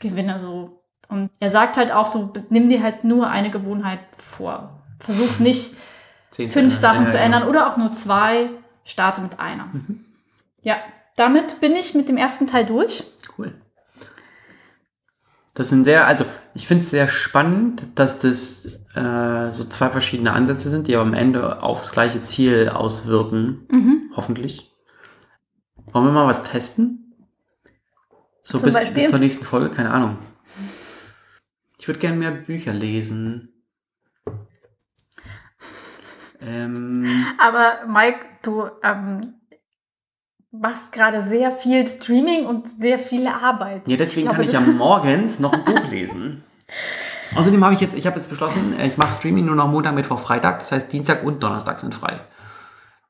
[0.00, 0.82] Gewinne so.
[1.08, 4.82] Und er sagt halt auch so, nimm dir halt nur eine Gewohnheit vor.
[4.98, 5.74] Versuch nicht
[6.32, 8.50] fünf zu Sachen zu Ja, ja, ändern oder auch nur zwei.
[8.84, 9.66] Starte mit einer.
[9.66, 10.04] Mhm.
[10.66, 10.78] Ja,
[11.14, 13.04] damit bin ich mit dem ersten Teil durch.
[13.38, 13.54] Cool.
[15.54, 20.32] Das sind sehr, also ich finde es sehr spannend, dass das äh, so zwei verschiedene
[20.32, 24.10] Ansätze sind, die aber am Ende aufs gleiche Ziel auswirken, Mhm.
[24.16, 24.74] hoffentlich.
[25.92, 27.14] Wollen wir mal was testen?
[28.42, 29.02] So Zum bis, Beispiel?
[29.02, 30.18] bis zur nächsten Folge, keine Ahnung.
[31.78, 33.52] Ich würde gerne mehr Bücher lesen.
[36.42, 37.06] Ähm,
[37.38, 39.34] Aber Mike, du ähm,
[40.60, 43.86] machst gerade sehr viel Streaming und sehr viel Arbeit.
[43.88, 46.44] ja, deswegen kann glaube, ich ja morgens noch ein Buch lesen.
[47.34, 49.94] Außerdem habe ich jetzt, ich habe jetzt beschlossen, äh, ich mache Streaming nur noch Montag,
[49.94, 50.60] Mittwoch, Freitag.
[50.60, 52.20] Das heißt, Dienstag und Donnerstag sind frei.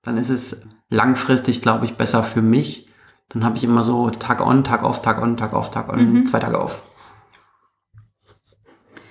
[0.03, 2.89] Dann ist es langfristig, glaube ich, besser für mich.
[3.29, 6.13] Dann habe ich immer so Tag on, Tag off, Tag on, Tag off, Tag on,
[6.21, 6.27] Mhm.
[6.27, 6.83] zwei Tage off.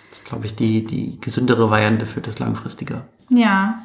[0.09, 3.01] Das ist, glaube ich, die, die gesündere Variante für das Langfristige.
[3.29, 3.75] Ja.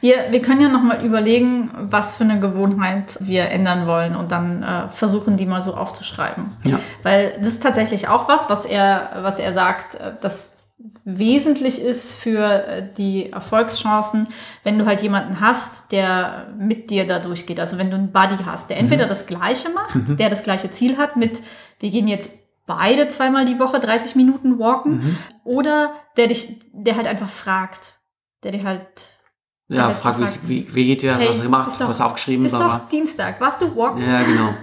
[0.00, 4.62] Wir, wir können ja nochmal überlegen, was für eine Gewohnheit wir ändern wollen und dann
[4.62, 6.50] äh, versuchen, die mal so aufzuschreiben.
[6.64, 6.78] Ja.
[7.02, 10.56] Weil das ist tatsächlich auch was, was er, was er sagt, äh, das
[11.04, 14.28] wesentlich ist für äh, die Erfolgschancen,
[14.64, 17.58] wenn du halt jemanden hast, der mit dir da durchgeht.
[17.60, 20.98] Also wenn du einen Buddy hast, der entweder das Gleiche macht, der das gleiche Ziel
[20.98, 21.40] hat mit,
[21.80, 22.30] wir gehen jetzt
[22.66, 25.16] beide zweimal die Woche 30 Minuten walken, Mhm.
[25.44, 27.94] oder der dich, der halt einfach fragt,
[28.42, 29.13] der dir halt
[29.68, 31.20] Ja, frag, wie, wie, wie geht dir das?
[31.20, 31.80] Hey, was hast du gemacht?
[31.80, 32.44] doch- was aufgeschrieben?
[32.44, 32.78] Ist bla, bla.
[32.78, 33.40] doch Dienstag.
[33.40, 34.06] Warst du walken?
[34.06, 34.54] Ja, genau.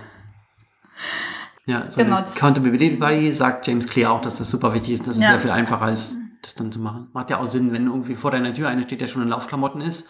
[1.66, 5.08] Ja, so Genau, Accountability Buddy sagt James Clear auch, dass das super wichtig ist und
[5.10, 5.30] dass es Ja.
[5.32, 7.10] sehr viel einfacher ist, das dann zu machen.
[7.14, 9.82] Macht ja auch Sinn, wenn irgendwie vor deiner Tür einer steht, der schon in Laufklamotten
[9.82, 10.08] ist,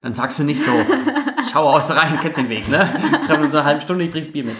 [0.00, 0.72] dann sagst du nicht so,
[1.52, 2.88] schau aus rein, kennst den Weg, ne?
[3.26, 4.56] Treffen uns eine halbe Stunde, ich bring's Bier mit.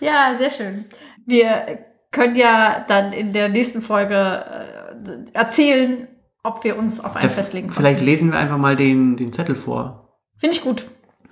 [0.00, 0.86] Ja, sehr schön.
[1.26, 6.08] Wir können ja dann in der nächsten Folge äh, erzählen,
[6.46, 7.76] ob wir uns auf einen Ja, festlegen können.
[7.76, 10.08] Vielleicht lesen wir einfach mal den, den Zettel vor.
[10.38, 10.86] Finde ich gut.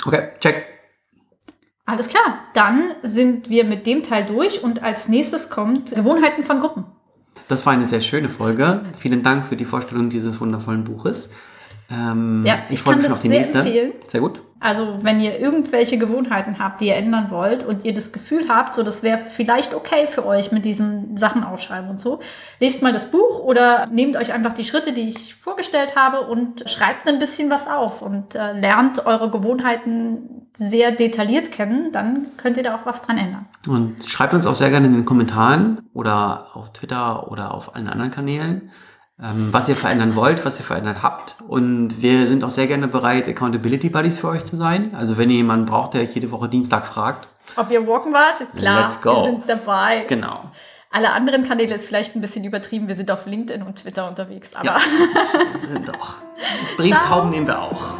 [0.05, 0.65] Okay, check.
[1.87, 2.41] Alles klar.
[2.55, 6.85] Dann sind wir mit dem Teil durch und als nächstes kommt Gewohnheiten von Gruppen.
[7.49, 8.83] Das war eine sehr schöne Folge.
[8.99, 11.29] Vielen Dank für die Vorstellung dieses wundervollen Buches.
[11.91, 13.59] Ähm, Ja, ich freue kann mich schon das auf die sehr nächste.
[13.59, 13.93] empfehlen.
[14.09, 14.41] Sehr gut.
[14.65, 18.75] Also, wenn ihr irgendwelche Gewohnheiten habt, die ihr ändern wollt und ihr das Gefühl habt,
[18.75, 22.21] so das wäre vielleicht okay für euch mit diesen Sachen aufschreiben und so,
[22.61, 26.67] lest mal das Buch oder nehmt euch einfach die Schritte, die ich vorgestellt habe und
[26.67, 32.57] schreibt ein bisschen was auf und äh, lernt eure Gewohnheiten sehr detailliert kennen, dann könnt
[32.57, 33.45] ihr da auch was dran ändern.
[33.69, 37.89] Und schreibt uns auch sehr gerne in den Kommentaren oder auf Twitter oder auf allen
[37.89, 38.71] anderen Kanälen,
[39.17, 41.37] was ihr verändern wollt, was ihr verändert habt.
[41.47, 44.95] Und wir sind auch sehr gerne bereit, Accountability Buddies für euch zu sein.
[44.95, 47.29] Also wenn ihr jemanden braucht, der euch jede Woche Dienstag fragt.
[47.57, 48.45] Ob ihr walken wart?
[48.57, 49.15] Klar, Let's go.
[49.17, 50.05] wir sind dabei.
[50.09, 50.41] Genau.
[50.91, 52.89] Alle anderen Kanäle ist vielleicht ein bisschen übertrieben.
[52.89, 54.79] Wir sind auf LinkedIn und Twitter unterwegs, aber Ja.
[55.61, 56.15] Wir sind auch.
[56.77, 57.95] Brieftauben nehmen wir auch.